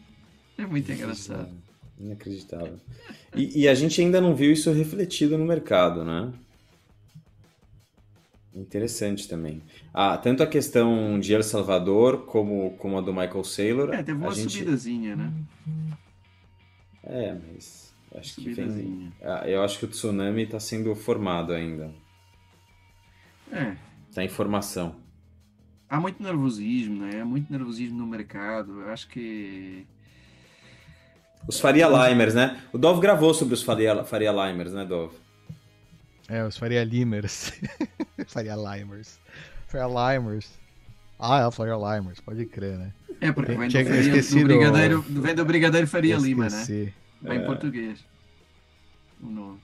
[0.59, 1.49] É muito engraçado.
[1.99, 2.81] Inacreditável.
[3.37, 6.33] E, e, a gente ainda não viu isso refletido no mercado, né?
[8.53, 9.63] Interessante também.
[9.93, 13.93] Ah, tanto a questão de El Salvador como, como a do Michael Saylor.
[13.93, 14.53] É, teve uma gente...
[14.53, 15.33] subidazinha, né?
[17.03, 17.84] É, mas
[18.15, 19.13] acho que vem...
[19.23, 21.93] ah, eu acho que o tsunami está sendo formado ainda.
[23.53, 23.77] É.
[24.09, 25.05] Está em formação
[25.95, 27.21] há muito nervosismo, né?
[27.21, 28.81] Há muito nervosismo no mercado.
[28.81, 29.87] Eu acho que.
[31.47, 32.61] Os Faria Limers, né?
[32.73, 35.13] O Dov gravou sobre os Faria, Faria Limers, né, Dov?
[36.29, 37.53] É, os Faria Limers.
[38.27, 39.19] Faria Limers.
[39.69, 40.51] Faria Limers.
[41.19, 42.93] Ah, é o Faria Limers, pode crer, né?
[43.21, 46.93] É, porque vem do, faria, do, brigadeiro, vem do Brigadeiro Faria Lima, né?
[47.25, 47.43] Vem é.
[47.43, 48.05] em português.
[49.23, 49.59] O nome.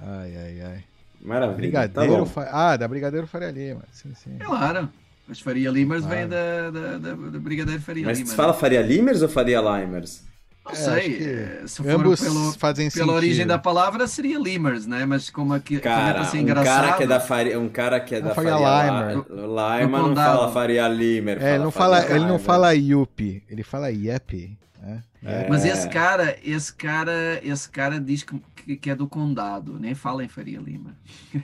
[0.00, 0.84] Ai, ai, ai.
[1.20, 1.56] Maravilha.
[1.56, 3.82] Brigadeiro tá Ah, da Brigadeiro Faria Lima.
[3.92, 4.38] Sim, sim.
[4.38, 4.88] Claro.
[5.28, 6.16] Os Faria Limers claro.
[6.16, 8.28] vêm da, da, da, da Brigadeiro Faria Mas Lima.
[8.28, 10.22] Mas fala Faria Limers ou Faria Limers?
[10.64, 11.24] Não é, sei.
[11.24, 13.12] É, se for ambos pelo, fazem pela sentido.
[13.12, 15.04] origem da palavra seria Limers, né?
[15.04, 18.20] Mas como aqui cara, assim, um cara que é da Faria, um cara que é
[18.20, 21.42] da Faria, Faria Limer, Limer não fala Faria Limer.
[21.42, 24.58] É, ele não fala, ele não fala Yuppie, ele fala Yep.
[24.80, 25.02] Né?
[25.22, 25.48] É.
[25.48, 30.24] Mas esse cara, esse cara, esse cara diz que, que é do condado, nem fala
[30.24, 30.96] em Faria Lima.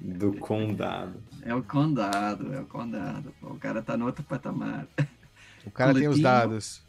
[0.00, 1.22] Do condado.
[1.42, 3.32] É o condado, é o condado.
[3.40, 4.86] O cara tá no outro patamar.
[5.64, 6.82] O cara coletinho, tem os dados.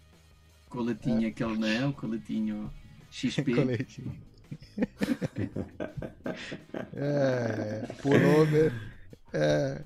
[0.67, 1.27] Coletinho, é.
[1.27, 1.85] aquele, né?
[1.85, 2.71] O coletinho
[3.11, 3.53] XP.
[3.53, 4.15] coletinho.
[6.95, 8.73] é, pullover.
[9.31, 9.81] É.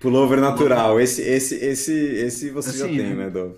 [0.00, 1.00] Pullover natural.
[1.00, 3.56] Esse, esse, esse, esse você assim, já tem, né, Dov?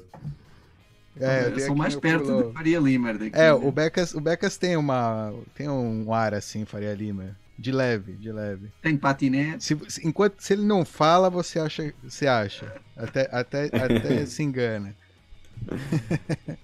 [1.20, 3.34] É, eu, eu sou mais perto do Faria Lima daqui.
[3.34, 3.52] É, né?
[3.52, 7.36] o Becas, o Becas tem uma tem um ar assim, Faria Lima.
[7.58, 8.70] De leve, de leve.
[8.82, 9.64] Tem patinete.
[9.64, 12.70] Se, enquanto se ele não fala, você acha, você acha.
[12.94, 14.94] Até, até, até se engana.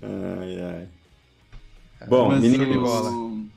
[0.02, 0.88] ai, ai.
[2.06, 3.48] Bom, Mas meninos,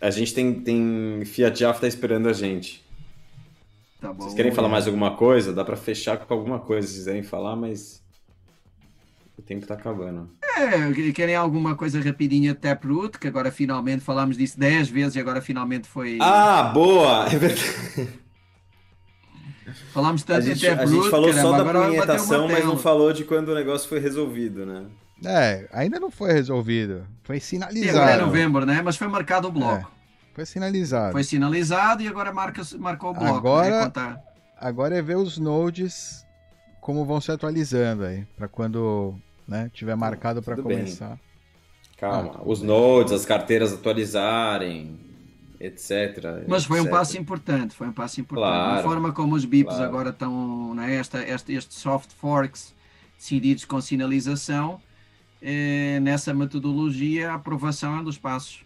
[0.00, 2.84] a gente tem, tem Fiat Java tá esperando a gente.
[4.00, 5.52] Tá bom, Vocês querem falar mais alguma coisa?
[5.52, 8.02] Dá para fechar com alguma coisa se quiserem falar, mas
[9.38, 10.30] o tempo tá acabando.
[10.56, 15.20] É, querem alguma coisa rapidinha de Taproot, que agora finalmente falámos disso 10 vezes e
[15.20, 16.18] agora finalmente foi.
[16.20, 17.26] Ah, boa!
[17.32, 18.26] É verdade.
[19.92, 20.82] Falámos tanto a gente, Taproot.
[20.82, 23.98] A gente falou caramba, só da punhetação, mas não falou de quando o negócio foi
[23.98, 24.86] resolvido, né?
[25.24, 27.06] É, ainda não foi resolvido.
[27.24, 27.92] Foi sinalizado.
[27.92, 28.82] Sim, agora é novembro, né?
[28.82, 29.90] Mas foi marcado o bloco.
[29.92, 29.96] É.
[30.34, 31.12] Foi sinalizado.
[31.12, 33.32] Foi sinalizado e agora marca, marcou o bloco.
[33.32, 34.20] Né, agora, né?
[34.58, 36.26] agora é ver os nodes
[36.80, 41.10] como vão se atualizando aí, para quando né, tiver marcado para começar.
[41.10, 41.20] Bem.
[41.98, 44.98] Calma, ah, os nodes, as carteiras atualizarem,
[45.58, 46.44] etc.
[46.46, 46.88] Mas foi etc.
[46.88, 48.50] um passo importante, foi um passo importante.
[48.50, 49.88] Claro, a forma como os BIPs claro.
[49.88, 52.74] agora estão, né, esta, este, estes soft forks
[53.16, 54.80] decididos com sinalização,
[55.40, 58.65] eh, nessa metodologia, a aprovação é um dos passos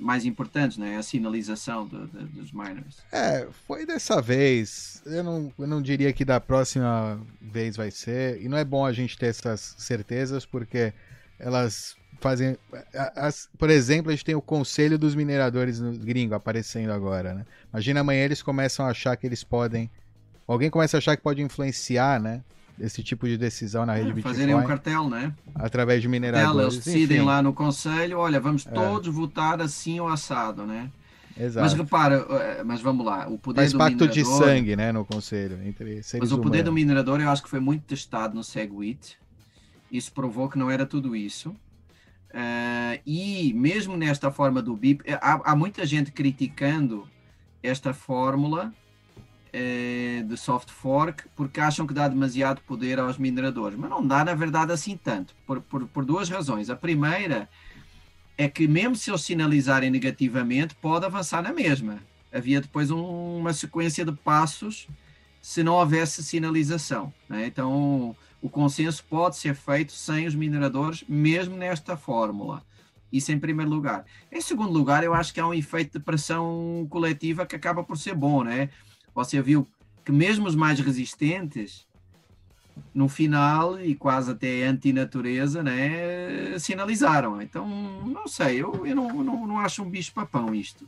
[0.00, 0.96] mais importantes, né?
[0.96, 2.98] A sinalização do, do, dos miners.
[3.12, 5.02] É, foi dessa vez.
[5.04, 8.40] Eu não, eu não diria que da próxima vez vai ser.
[8.40, 10.92] E não é bom a gente ter essas certezas, porque
[11.38, 12.56] elas fazem.
[13.14, 17.46] As, por exemplo, a gente tem o conselho dos mineradores gringo aparecendo agora, né?
[17.72, 19.90] Imagina amanhã eles começam a achar que eles podem.
[20.46, 22.42] Alguém começa a achar que pode influenciar, né?
[22.80, 24.32] Esse tipo de decisão na rede é, Bitcoin.
[24.32, 25.34] Fazerem um cartel, né?
[25.54, 26.74] Através de mineradores.
[26.74, 27.26] Eles decidem enfim.
[27.26, 28.70] lá no conselho, olha, vamos é.
[28.70, 30.90] todos votar assim ou assado, né?
[31.38, 31.64] Exato.
[31.64, 34.14] Mas repara, é, mas vamos lá, o poder Faz do pacto minerador...
[34.14, 37.48] de sangue, né, no conselho, entre seres Mas o poder do minerador eu acho que
[37.48, 39.16] foi muito testado no Segwit.
[39.90, 41.50] Isso provou que não era tudo isso.
[42.30, 47.08] Uh, e mesmo nesta forma do BIP, há, há muita gente criticando
[47.62, 48.72] esta fórmula
[49.52, 53.78] é, de soft fork porque acham que dá demasiado poder aos mineradores.
[53.78, 56.70] Mas não dá, na verdade, assim tanto, por, por, por duas razões.
[56.70, 57.48] A primeira
[58.36, 61.98] é que, mesmo se eles sinalizarem negativamente, pode avançar na mesma.
[62.32, 64.88] Havia depois um, uma sequência de passos
[65.42, 67.12] se não houvesse sinalização.
[67.28, 67.46] Né?
[67.46, 72.62] Então, o consenso pode ser feito sem os mineradores, mesmo nesta fórmula.
[73.12, 74.04] Isso em primeiro lugar.
[74.30, 77.98] Em segundo lugar, eu acho que há um efeito de pressão coletiva que acaba por
[77.98, 78.70] ser bom, né?
[79.14, 79.66] Você viu
[80.04, 81.86] que mesmo os mais resistentes,
[82.94, 87.40] no final, e quase até antinatureza, né, sinalizaram.
[87.40, 87.66] Então,
[88.04, 90.86] não sei, eu, eu não, não, não acho um bicho-papão isto.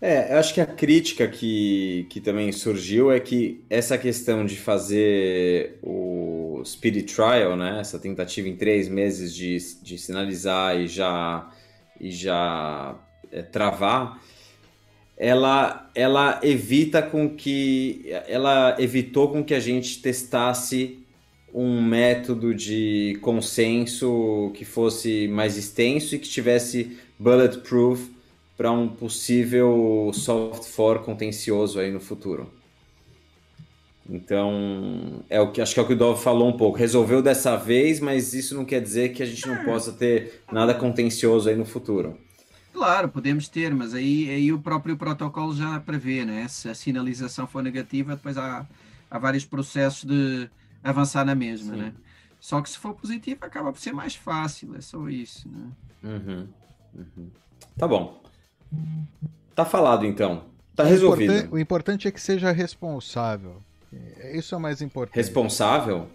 [0.00, 4.56] É, eu acho que a crítica que, que também surgiu é que essa questão de
[4.56, 11.50] fazer o Speed Trial, né, essa tentativa em três meses de, de sinalizar e já,
[12.00, 12.98] e já
[13.30, 14.18] é, travar,
[15.22, 20.98] ela, ela evita com que ela evitou com que a gente testasse
[21.52, 28.10] um método de consenso que fosse mais extenso e que tivesse bulletproof
[28.56, 32.50] para um possível soft for contencioso aí no futuro.
[34.08, 36.78] Então, é o que acho que é o que o Dov falou um pouco.
[36.78, 40.72] Resolveu dessa vez, mas isso não quer dizer que a gente não possa ter nada
[40.72, 42.16] contencioso aí no futuro.
[42.72, 46.46] Claro, podemos ter, mas aí, aí o próprio protocolo já prevê, né?
[46.48, 48.66] Se a sinalização for negativa, depois há,
[49.10, 50.48] há vários processos de
[50.82, 51.80] avançar na mesma, Sim.
[51.80, 51.92] né?
[52.38, 55.70] Só que se for positivo, acaba por ser mais fácil, é só isso, né?
[56.02, 56.48] Uhum,
[56.94, 57.30] uhum.
[57.76, 58.22] Tá bom.
[59.54, 60.44] Tá falado então.
[60.74, 61.30] Tá resolvido.
[61.30, 63.62] O importante, o importante é que seja responsável.
[64.32, 65.16] Isso é o mais importante.
[65.16, 66.08] Responsável?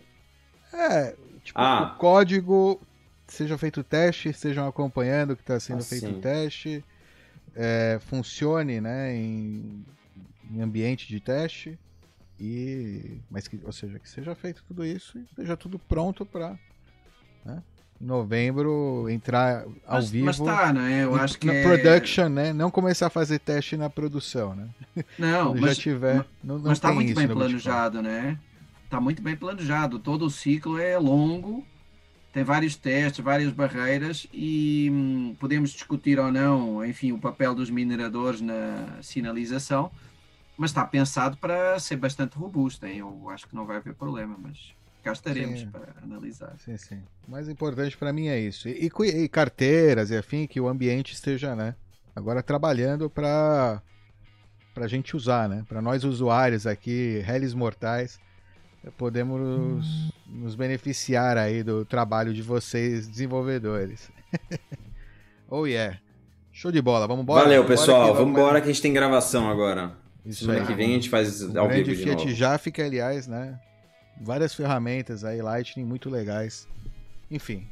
[0.74, 1.94] É, tipo, ah.
[1.94, 2.82] o código
[3.28, 6.00] seja feito o teste, estejam acompanhando que está sendo assim.
[6.00, 6.84] feito o teste,
[7.56, 9.86] é, funcione né, em,
[10.52, 11.78] em, ambiente de teste,
[12.40, 16.60] e mas que, ou seja, que seja feito tudo isso e esteja tudo pronto para
[17.46, 17.64] né,
[18.02, 20.26] em novembro entrar ao mas, vivo.
[20.26, 21.06] Mas tá, né?
[21.06, 21.64] Eu acho que na é...
[21.64, 22.52] production, né?
[22.52, 24.68] Não começar a fazer teste na produção, né?
[25.18, 28.38] Não, mas, já tiver, não, não mas tá muito bem planejado, né?
[28.90, 29.98] Tá muito bem planejado.
[29.98, 31.66] Todo o ciclo é longo
[32.36, 37.70] tem vários testes, várias barreiras e hum, podemos discutir ou não, enfim, o papel dos
[37.70, 39.90] mineradores na sinalização,
[40.58, 42.86] mas está pensado para ser bastante robusto.
[42.86, 42.98] Hein?
[42.98, 45.70] Eu acho que não vai haver problema, mas cá estaremos sim.
[45.70, 46.54] para analisar.
[46.60, 47.02] Sim, sim.
[47.26, 48.68] O mais importante para mim é isso.
[48.68, 51.74] E, e, e, carteiras e afim, que o ambiente esteja, né?
[52.14, 53.82] Agora trabalhando para
[54.76, 55.64] a gente usar, né?
[55.70, 58.20] Para nós usuários aqui, réis mortais,
[58.98, 64.10] podemos nos beneficiar aí do trabalho de vocês, desenvolvedores.
[65.50, 66.00] oh yeah.
[66.52, 67.44] Show de bola, vamos embora.
[67.44, 68.14] Valeu, pessoal.
[68.14, 69.92] Vamos embora que a gente tem gravação agora.
[70.26, 70.68] Isso Semana aí.
[70.68, 72.36] que vem a gente faz o ao vivo de Fiat novo.
[72.36, 73.60] já fica, aliás, né?
[74.22, 76.68] Várias ferramentas aí, Lightning, muito legais.
[77.30, 77.68] Enfim,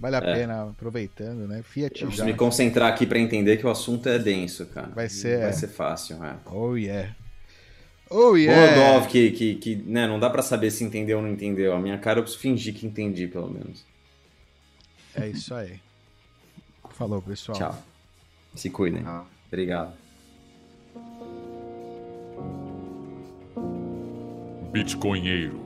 [0.00, 0.34] Vale a é.
[0.34, 1.62] pena, aproveitando, né?
[1.62, 4.88] Fiat Eu preciso me concentrar aqui para entender que o assunto é denso, cara.
[4.94, 5.40] Vai ser.
[5.40, 6.36] Vai ser fácil, é.
[6.46, 7.14] Oh, yeah.
[8.10, 8.74] Oh, yeah.
[8.74, 11.72] Rodolfo, que, que, que né, não dá para saber se entendeu ou não entendeu.
[11.72, 13.84] A minha cara eu preciso fingir que entendi, pelo menos.
[15.14, 15.80] É isso aí.
[16.90, 17.56] Falou, pessoal.
[17.56, 17.78] Tchau.
[18.54, 19.02] Se cuidem.
[19.06, 19.24] Ah.
[19.46, 19.92] Obrigado.
[24.72, 25.60] Bitcoinheiro.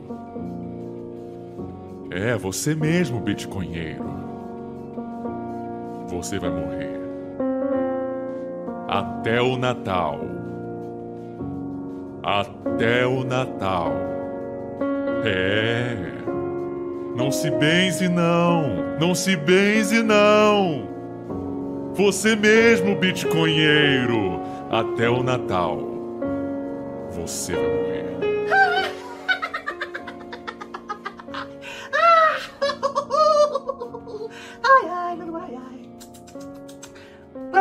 [2.10, 4.14] É, você mesmo, Bitcoinheiro
[6.14, 7.00] você vai morrer.
[8.88, 10.20] Até o Natal.
[12.24, 13.92] Até o Natal.
[15.26, 15.94] É.
[17.14, 18.96] Não se benze, não.
[18.98, 20.88] Não se benze, não.
[21.94, 24.40] Você mesmo, bitcoinheiro.
[24.70, 25.78] Até o Natal.
[27.10, 28.04] Você vai morrer.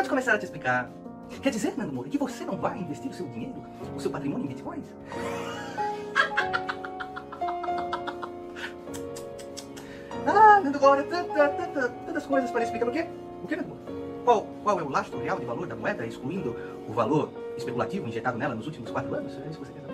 [0.09, 1.02] começar a te explicar.
[1.43, 3.61] Quer dizer, Nando Moura, que você não vai investir o seu dinheiro,
[3.93, 4.85] o seu patrimônio em bitcoins?
[10.25, 13.07] ah, Nando Moura, tantas coisas para explicar o quê?
[13.43, 13.83] O que, Nando Moura?
[14.23, 16.55] Qual, qual é o lastro real de valor da moeda, excluindo
[16.87, 19.33] o valor especulativo injetado nela nos últimos quatro anos?
[19.33, 19.93] É isso que você quer saber?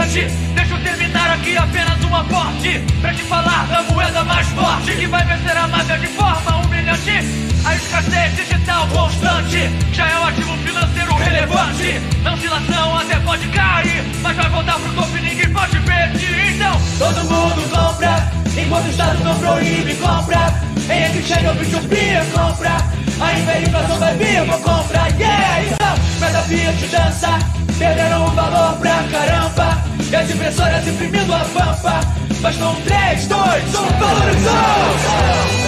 [0.00, 5.06] Deixa eu terminar aqui apenas um aporte Pra te falar da moeda mais forte Que
[5.06, 7.10] vai vencer a máfia de forma humilhante.
[7.66, 12.00] A escassez digital constante Já é um ativo financeiro relevante.
[12.22, 16.80] Na oscilação até pode cair Mas vai voltar pro topo e ninguém pode pedir Então
[16.98, 20.52] todo mundo compra Enquanto o Estado não proíbe, compra.
[20.90, 21.64] Em exchange ou p
[22.32, 22.76] compra.
[23.20, 25.06] A hiperinflação vai vir, vou comprar.
[25.12, 31.38] Yeah, então, cada Fiat dança Perderam o valor pra caramba E as impressoras imprimindo a
[31.38, 32.00] pampa
[32.62, 35.59] um 3, 2, 1, valorizou!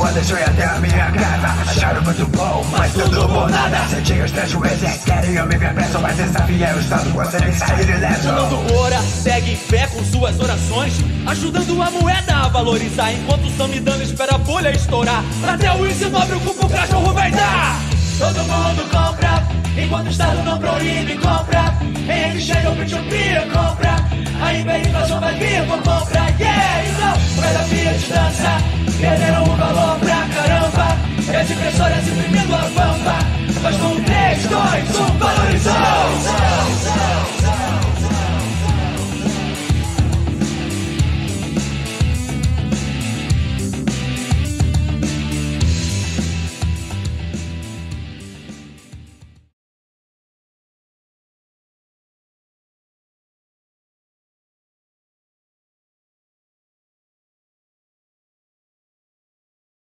[0.00, 3.86] Rua deixei até a minha casa Acharam muito bom, mas tudo por nada.
[3.90, 8.74] Sentinhos prejuízes, querem eu me ver preso Mas desafia o Estado, consegue sair ileso Fernando
[8.78, 10.94] Ora segue em pé com suas orações
[11.26, 13.12] Ajudando a moeda a valorizar.
[13.12, 17.78] Enquanto o Samidana espera a bolha estourar Até o índice nobre o cachorro vai dar.
[18.18, 19.46] Todo mundo compra,
[19.76, 21.74] enquanto o Estado não proíbe, compra.
[21.82, 23.96] Em exchange ou P2P, compra.
[24.42, 26.84] A hiperinflação vai vir por compra, yeah!
[26.86, 30.96] Então, moeda Fiat dança Perderam o valor pra caramba
[31.32, 33.18] E as impressoras imprimindo a pampa
[33.62, 35.72] Mas com 3, 2, 1, valorizou!